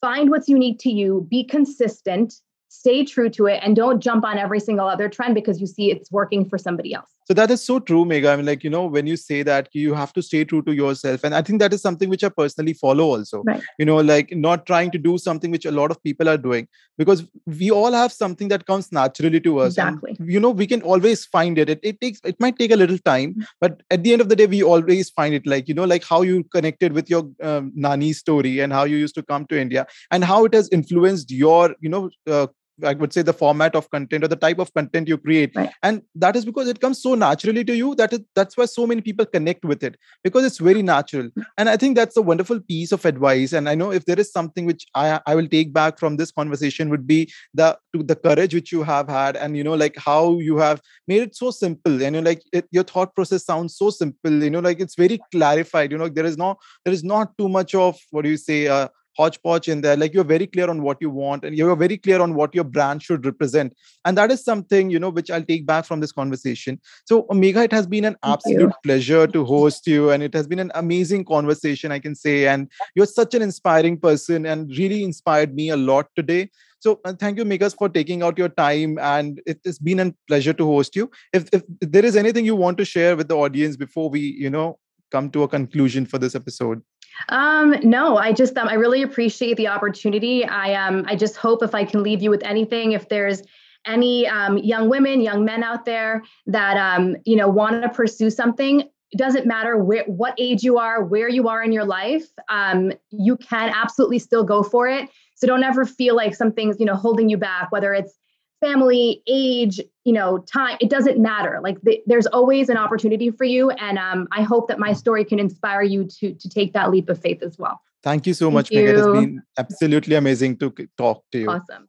find 0.00 0.30
what's 0.30 0.48
unique 0.48 0.78
to 0.80 0.90
you, 0.90 1.26
be 1.30 1.42
consistent, 1.42 2.34
stay 2.68 3.04
true 3.04 3.30
to 3.30 3.46
it, 3.46 3.60
and 3.64 3.74
don't 3.74 4.00
jump 4.00 4.24
on 4.24 4.38
every 4.38 4.60
single 4.60 4.86
other 4.88 5.08
trend 5.08 5.34
because 5.34 5.60
you 5.60 5.66
see 5.66 5.90
it's 5.90 6.12
working 6.12 6.48
for 6.48 6.58
somebody 6.58 6.94
else. 6.94 7.15
So 7.26 7.34
that 7.34 7.50
is 7.50 7.64
so 7.64 7.80
true, 7.80 8.04
Megha. 8.04 8.32
I 8.32 8.36
mean, 8.36 8.46
like, 8.46 8.62
you 8.62 8.70
know, 8.70 8.86
when 8.86 9.06
you 9.08 9.16
say 9.16 9.42
that 9.42 9.68
you 9.72 9.94
have 9.94 10.12
to 10.12 10.22
stay 10.22 10.44
true 10.44 10.62
to 10.62 10.72
yourself. 10.72 11.24
And 11.24 11.34
I 11.34 11.42
think 11.42 11.58
that 11.58 11.72
is 11.72 11.82
something 11.82 12.08
which 12.08 12.22
I 12.22 12.28
personally 12.28 12.72
follow 12.72 13.04
also. 13.04 13.42
Right. 13.42 13.60
You 13.80 13.84
know, 13.84 13.96
like 13.96 14.30
not 14.30 14.64
trying 14.64 14.92
to 14.92 14.98
do 14.98 15.18
something 15.18 15.50
which 15.50 15.64
a 15.64 15.72
lot 15.72 15.90
of 15.90 16.00
people 16.04 16.28
are 16.28 16.38
doing 16.38 16.68
because 16.98 17.26
we 17.44 17.72
all 17.72 17.90
have 17.90 18.12
something 18.12 18.46
that 18.48 18.66
comes 18.66 18.92
naturally 18.92 19.40
to 19.40 19.58
us. 19.58 19.72
Exactly. 19.72 20.14
And, 20.16 20.30
you 20.30 20.38
know, 20.38 20.50
we 20.50 20.68
can 20.68 20.82
always 20.82 21.24
find 21.24 21.58
it. 21.58 21.68
it. 21.68 21.80
It 21.82 22.00
takes 22.00 22.20
it 22.24 22.38
might 22.38 22.60
take 22.60 22.70
a 22.70 22.76
little 22.76 22.98
time, 22.98 23.32
mm-hmm. 23.32 23.42
but 23.60 23.82
at 23.90 24.04
the 24.04 24.12
end 24.12 24.22
of 24.22 24.28
the 24.28 24.36
day, 24.36 24.46
we 24.46 24.62
always 24.62 25.10
find 25.10 25.34
it. 25.34 25.48
Like, 25.48 25.66
you 25.66 25.74
know, 25.74 25.84
like 25.84 26.04
how 26.04 26.22
you 26.22 26.44
connected 26.44 26.92
with 26.92 27.10
your 27.10 27.28
um, 27.42 27.72
Nani 27.74 28.12
story 28.12 28.60
and 28.60 28.72
how 28.72 28.84
you 28.84 28.96
used 28.96 29.16
to 29.16 29.24
come 29.24 29.46
to 29.46 29.60
India 29.60 29.86
and 30.12 30.24
how 30.24 30.44
it 30.44 30.54
has 30.54 30.68
influenced 30.68 31.32
your, 31.32 31.74
you 31.80 31.88
know, 31.88 32.08
uh, 32.28 32.46
I 32.84 32.94
would 32.94 33.12
say 33.12 33.22
the 33.22 33.32
format 33.32 33.74
of 33.74 33.90
content 33.90 34.24
or 34.24 34.28
the 34.28 34.36
type 34.36 34.58
of 34.58 34.72
content 34.74 35.08
you 35.08 35.18
create. 35.18 35.54
Right. 35.54 35.70
And 35.82 36.02
that 36.14 36.36
is 36.36 36.44
because 36.44 36.68
it 36.68 36.80
comes 36.80 37.00
so 37.00 37.14
naturally 37.14 37.64
to 37.64 37.76
you 37.76 37.94
that 37.96 38.12
is, 38.12 38.20
that's 38.34 38.56
why 38.56 38.66
so 38.66 38.86
many 38.86 39.00
people 39.00 39.26
connect 39.26 39.64
with 39.64 39.82
it 39.82 39.96
because 40.22 40.44
it's 40.44 40.58
very 40.58 40.82
natural. 40.82 41.30
And 41.56 41.68
I 41.68 41.76
think 41.76 41.96
that's 41.96 42.16
a 42.16 42.22
wonderful 42.22 42.60
piece 42.60 42.92
of 42.92 43.04
advice. 43.04 43.52
And 43.52 43.68
I 43.68 43.74
know 43.74 43.92
if 43.92 44.04
there 44.04 44.18
is 44.18 44.30
something 44.30 44.66
which 44.66 44.86
I, 44.94 45.20
I 45.26 45.34
will 45.34 45.48
take 45.48 45.72
back 45.72 45.98
from 45.98 46.16
this 46.16 46.30
conversation 46.30 46.90
would 46.90 47.06
be 47.06 47.32
the 47.54 47.78
to 47.94 48.02
the 48.02 48.16
courage 48.16 48.54
which 48.54 48.72
you 48.72 48.82
have 48.82 49.08
had 49.08 49.36
and 49.36 49.56
you 49.56 49.64
know 49.64 49.74
like 49.74 49.96
how 49.96 50.38
you 50.38 50.56
have 50.58 50.80
made 51.08 51.22
it 51.22 51.36
so 51.36 51.50
simple 51.50 51.92
and 51.92 52.02
you 52.02 52.10
know 52.10 52.20
like 52.20 52.42
it, 52.52 52.66
your 52.70 52.84
thought 52.84 53.14
process 53.14 53.44
sounds 53.44 53.76
so 53.76 53.90
simple 53.90 54.42
you 54.42 54.50
know 54.50 54.60
like 54.60 54.80
it's 54.80 54.94
very 54.94 55.18
clarified 55.32 55.90
you 55.90 55.98
know 55.98 56.08
there 56.08 56.26
is 56.26 56.36
no 56.36 56.56
there 56.84 56.94
is 56.94 57.04
not 57.04 57.36
too 57.38 57.48
much 57.48 57.74
of 57.74 57.98
what 58.10 58.22
do 58.22 58.30
you 58.30 58.36
say 58.36 58.66
uh, 58.68 58.88
hodgepodge 59.16 59.68
in 59.68 59.80
there. 59.80 59.96
Like 59.96 60.14
you're 60.14 60.24
very 60.24 60.46
clear 60.46 60.68
on 60.68 60.82
what 60.82 60.98
you 61.00 61.10
want 61.10 61.44
and 61.44 61.56
you're 61.56 61.76
very 61.76 61.96
clear 61.96 62.20
on 62.20 62.34
what 62.34 62.54
your 62.54 62.64
brand 62.64 63.02
should 63.02 63.24
represent. 63.24 63.74
And 64.04 64.16
that 64.18 64.30
is 64.30 64.44
something 64.44 64.90
you 64.90 64.98
know 64.98 65.10
which 65.10 65.30
i'll 65.30 65.42
take 65.42 65.66
back 65.66 65.84
from 65.84 66.00
this 66.00 66.12
conversation. 66.12 66.80
So 67.04 67.22
Megha 67.24 67.64
it 67.64 67.72
has 67.72 67.86
been 67.86 68.04
an 68.04 68.16
absolute 68.22 68.72
pleasure 68.82 69.26
to 69.26 69.44
host 69.44 69.86
you 69.86 70.10
and 70.10 70.22
it 70.22 70.34
has 70.34 70.46
been 70.46 70.58
an 70.58 70.72
amazing 70.74 71.24
conversation 71.24 71.92
i 71.92 71.98
can 71.98 72.14
say. 72.14 72.46
And 72.46 72.70
you're 72.94 73.06
such 73.06 73.34
an 73.34 73.42
inspiring 73.42 73.98
person 73.98 74.46
and 74.46 74.68
really 74.76 75.02
inspired 75.02 75.54
me 75.54 75.70
a 75.70 75.76
lot 75.76 76.06
today. 76.16 76.50
So 76.78 77.00
uh, 77.04 77.14
thank 77.14 77.38
you, 77.38 77.44
Megha, 77.44 77.74
for 77.76 77.88
taking 77.88 78.22
out 78.22 78.38
your 78.38 78.48
time, 78.48 78.98
and 78.98 79.40
it 79.46 79.60
has 79.64 79.78
been 79.78 79.98
a 79.98 80.14
pleasure 80.28 80.52
to 80.52 80.66
host 80.66 80.94
you. 80.94 81.10
If, 81.32 81.48
if 81.52 81.62
there 81.80 82.04
is 82.04 82.16
anything 82.16 82.44
you 82.44 82.54
want 82.54 82.78
to 82.78 82.84
share 82.84 83.16
with 83.16 83.28
the 83.28 83.36
audience 83.36 83.76
before 83.76 84.10
we, 84.10 84.20
you 84.20 84.50
know, 84.50 84.78
come 85.10 85.30
to 85.30 85.42
a 85.42 85.48
conclusion 85.48 86.06
for 86.06 86.18
this 86.18 86.34
episode. 86.34 86.82
Um, 87.28 87.74
no, 87.82 88.16
I 88.16 88.32
just 88.32 88.56
um, 88.56 88.68
I 88.68 88.74
really 88.74 89.02
appreciate 89.02 89.56
the 89.56 89.68
opportunity. 89.68 90.44
I 90.44 90.74
um 90.74 91.04
I 91.06 91.16
just 91.16 91.36
hope 91.36 91.62
if 91.62 91.74
I 91.74 91.84
can 91.84 92.02
leave 92.02 92.22
you 92.22 92.30
with 92.30 92.44
anything, 92.44 92.92
if 92.92 93.08
there's 93.08 93.42
any 93.86 94.26
um, 94.26 94.58
young 94.58 94.88
women, 94.88 95.20
young 95.20 95.44
men 95.44 95.62
out 95.62 95.84
there 95.84 96.22
that 96.46 96.76
um, 96.76 97.16
you 97.24 97.36
know 97.36 97.48
want 97.48 97.82
to 97.82 97.88
pursue 97.88 98.30
something, 98.30 98.80
it 98.80 99.18
doesn't 99.18 99.46
matter 99.46 99.76
where, 99.76 100.04
what 100.04 100.34
age 100.38 100.62
you 100.62 100.78
are, 100.78 101.04
where 101.04 101.28
you 101.28 101.48
are 101.48 101.62
in 101.62 101.72
your 101.72 101.84
life, 101.84 102.26
um, 102.48 102.92
you 103.10 103.36
can 103.36 103.70
absolutely 103.74 104.18
still 104.18 104.44
go 104.44 104.62
for 104.62 104.88
it. 104.88 105.08
So 105.36 105.46
don't 105.46 105.62
ever 105.62 105.84
feel 105.84 106.16
like 106.16 106.34
something's 106.34 106.78
you 106.80 106.86
know 106.86 106.96
holding 106.96 107.28
you 107.28 107.36
back, 107.36 107.72
whether 107.72 107.94
it's 107.94 108.18
family, 108.60 109.22
age, 109.26 109.80
you 110.04 110.12
know, 110.12 110.38
time, 110.38 110.76
it 110.80 110.90
doesn't 110.90 111.18
matter. 111.18 111.60
Like 111.62 111.80
the, 111.82 112.02
there's 112.06 112.26
always 112.26 112.68
an 112.68 112.76
opportunity 112.76 113.30
for 113.30 113.44
you. 113.44 113.70
And 113.70 113.98
um, 113.98 114.28
I 114.32 114.42
hope 114.42 114.68
that 114.68 114.78
my 114.78 114.92
story 114.92 115.24
can 115.24 115.38
inspire 115.38 115.82
you 115.82 116.04
to, 116.04 116.34
to 116.34 116.48
take 116.48 116.72
that 116.72 116.90
leap 116.90 117.08
of 117.08 117.20
faith 117.20 117.42
as 117.42 117.58
well. 117.58 117.80
Thank 118.02 118.26
you 118.26 118.34
so 118.34 118.46
Thank 118.46 118.54
much, 118.54 118.70
you. 118.70 118.80
Megha. 118.80 118.88
It 118.88 118.96
has 118.96 119.06
been 119.06 119.42
absolutely 119.58 120.14
amazing 120.14 120.58
to 120.58 120.72
talk 120.96 121.24
to 121.32 121.38
you. 121.38 121.50
Awesome. 121.50 121.88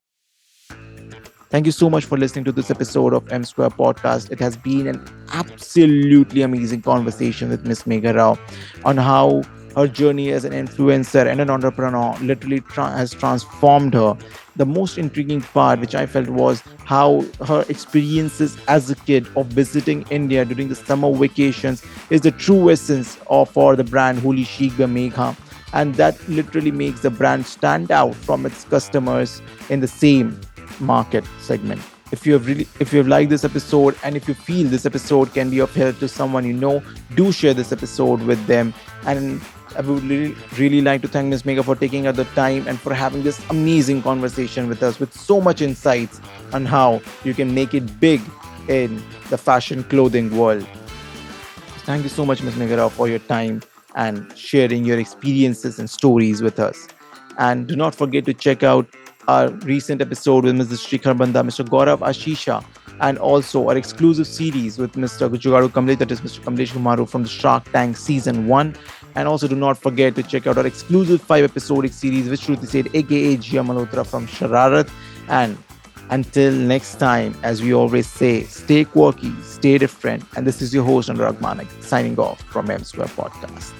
Thank 1.49 1.65
you 1.65 1.71
so 1.71 1.89
much 1.89 2.03
for 2.03 2.17
listening 2.17 2.43
to 2.45 2.51
this 2.51 2.69
episode 2.69 3.13
of 3.13 3.31
M 3.31 3.45
Square 3.45 3.69
Podcast. 3.69 4.31
It 4.31 4.39
has 4.39 4.57
been 4.57 4.85
an 4.87 5.01
absolutely 5.31 6.41
amazing 6.41 6.81
conversation 6.81 7.49
with 7.49 7.65
Miss 7.65 7.83
Megha 7.83 8.15
Rao 8.15 8.37
on 8.83 8.97
how 8.97 9.43
her 9.75 9.87
journey 9.87 10.31
as 10.31 10.45
an 10.45 10.53
influencer 10.53 11.25
and 11.25 11.39
an 11.39 11.49
entrepreneur 11.49 12.17
literally 12.21 12.61
tra- 12.61 12.91
has 12.91 13.13
transformed 13.13 13.93
her. 13.93 14.17
The 14.55 14.65
most 14.65 14.97
intriguing 14.97 15.41
part, 15.41 15.79
which 15.79 15.93
I 15.93 16.05
felt, 16.05 16.29
was 16.29 16.63
how 16.85 17.25
her 17.45 17.63
experiences 17.69 18.57
as 18.67 18.89
a 18.89 18.95
kid 18.95 19.27
of 19.35 19.47
visiting 19.47 20.05
India 20.09 20.45
during 20.45 20.69
the 20.69 20.75
summer 20.75 21.13
vacations 21.13 21.83
is 22.09 22.21
the 22.21 22.31
true 22.31 22.69
essence 22.71 23.17
of 23.27 23.49
for 23.49 23.75
the 23.75 23.83
brand 23.83 24.19
Holy 24.19 24.43
Chic 24.43 24.75
by 24.77 24.85
Megha. 24.85 25.35
And 25.73 25.95
that 25.95 26.27
literally 26.27 26.71
makes 26.71 27.01
the 27.01 27.09
brand 27.09 27.45
stand 27.45 27.91
out 27.91 28.15
from 28.15 28.45
its 28.45 28.63
customers 28.63 29.41
in 29.69 29.81
the 29.81 29.87
same 29.87 30.39
market 30.79 31.23
segment 31.39 31.81
if 32.11 32.25
you 32.25 32.33
have 32.33 32.47
really 32.47 32.67
if 32.79 32.93
you 32.93 32.99
have 32.99 33.07
liked 33.07 33.29
this 33.29 33.43
episode 33.43 33.95
and 34.03 34.15
if 34.15 34.27
you 34.27 34.33
feel 34.33 34.67
this 34.67 34.85
episode 34.85 35.33
can 35.33 35.49
be 35.49 35.59
of 35.59 35.73
help 35.75 35.97
to 35.99 36.07
someone 36.07 36.45
you 36.45 36.53
know 36.53 36.81
do 37.15 37.31
share 37.31 37.53
this 37.53 37.71
episode 37.71 38.21
with 38.21 38.43
them 38.45 38.73
and 39.05 39.41
I 39.77 39.81
would 39.81 40.03
really, 40.03 40.35
really 40.57 40.81
like 40.81 41.03
to 41.03 41.07
thank 41.07 41.29
Ms. 41.29 41.43
Megha 41.43 41.63
for 41.63 41.75
taking 41.75 42.07
out 42.07 42.15
the 42.15 42.23
time 42.35 42.67
and 42.67 42.79
for 42.79 42.95
having 42.95 43.21
this 43.21 43.39
amazing 43.51 44.01
conversation 44.01 44.67
with 44.67 44.81
us 44.81 44.99
with 44.99 45.13
so 45.13 45.39
much 45.39 45.61
insights 45.61 46.19
on 46.51 46.65
how 46.65 46.99
you 47.23 47.35
can 47.35 47.53
make 47.53 47.75
it 47.75 47.99
big 47.99 48.19
in 48.67 49.03
the 49.29 49.37
fashion 49.37 49.83
clothing 49.83 50.35
world. 50.35 50.67
Thank 51.85 52.01
you 52.01 52.09
so 52.09 52.25
much, 52.25 52.41
Ms. 52.41 52.55
Megha 52.55 52.77
Rao, 52.77 52.89
for 52.89 53.07
your 53.07 53.19
time 53.19 53.61
and 53.95 54.35
sharing 54.35 54.83
your 54.83 54.99
experiences 54.99 55.77
and 55.77 55.87
stories 55.87 56.41
with 56.41 56.59
us. 56.59 56.87
And 57.37 57.67
do 57.67 57.75
not 57.75 57.93
forget 57.93 58.25
to 58.25 58.33
check 58.33 58.63
out 58.63 58.87
our 59.27 59.49
recent 59.49 60.01
episode 60.01 60.45
with 60.45 60.55
Mr. 60.55 60.73
Srikhar 60.73 61.15
Banda, 61.15 61.43
Mr. 61.43 61.63
Gaurav 61.67 61.99
Ashisha, 61.99 62.65
and 62.99 63.17
also 63.19 63.67
our 63.67 63.77
exclusive 63.77 64.25
series 64.25 64.77
with 64.77 64.93
Mr. 64.93 65.29
Jugaadu 65.29 65.69
Kamle, 65.69 65.97
that 65.97 66.11
is 66.11 66.21
Mr. 66.21 66.39
Kamlesh 66.39 66.71
Ghumare 66.71 67.07
from 67.07 67.23
the 67.23 67.29
Shark 67.29 67.69
Tank 67.71 67.97
Season 67.97 68.47
1. 68.47 68.75
And 69.17 69.27
also 69.27 69.47
do 69.47 69.55
not 69.55 69.79
forget 69.79 70.13
to 70.15 70.21
check 70.21 70.45
out 70.45 70.59
our 70.59 70.67
exclusive 70.67 71.21
five 71.21 71.43
episodic 71.43 71.91
series 71.91 72.29
with 72.29 72.39
Shruti 72.39 72.67
Seth, 72.67 72.93
aka 72.93 73.35
Jia 73.37 73.65
Malhotra 73.65 74.05
from 74.05 74.27
Shararat. 74.27 74.91
And 75.27 75.57
until 76.11 76.53
next 76.53 76.99
time, 76.99 77.35
as 77.41 77.63
we 77.63 77.73
always 77.73 78.05
say, 78.07 78.43
stay 78.43 78.85
quirky, 78.85 79.33
stay 79.41 79.79
different. 79.79 80.23
And 80.35 80.45
this 80.45 80.61
is 80.61 80.71
your 80.71 80.83
host, 80.83 81.09
Anurag 81.09 81.41
Manik, 81.41 81.67
signing 81.81 82.19
off 82.19 82.39
from 82.43 82.69
M 82.69 82.83
Square 82.83 83.07
Podcast. 83.07 83.73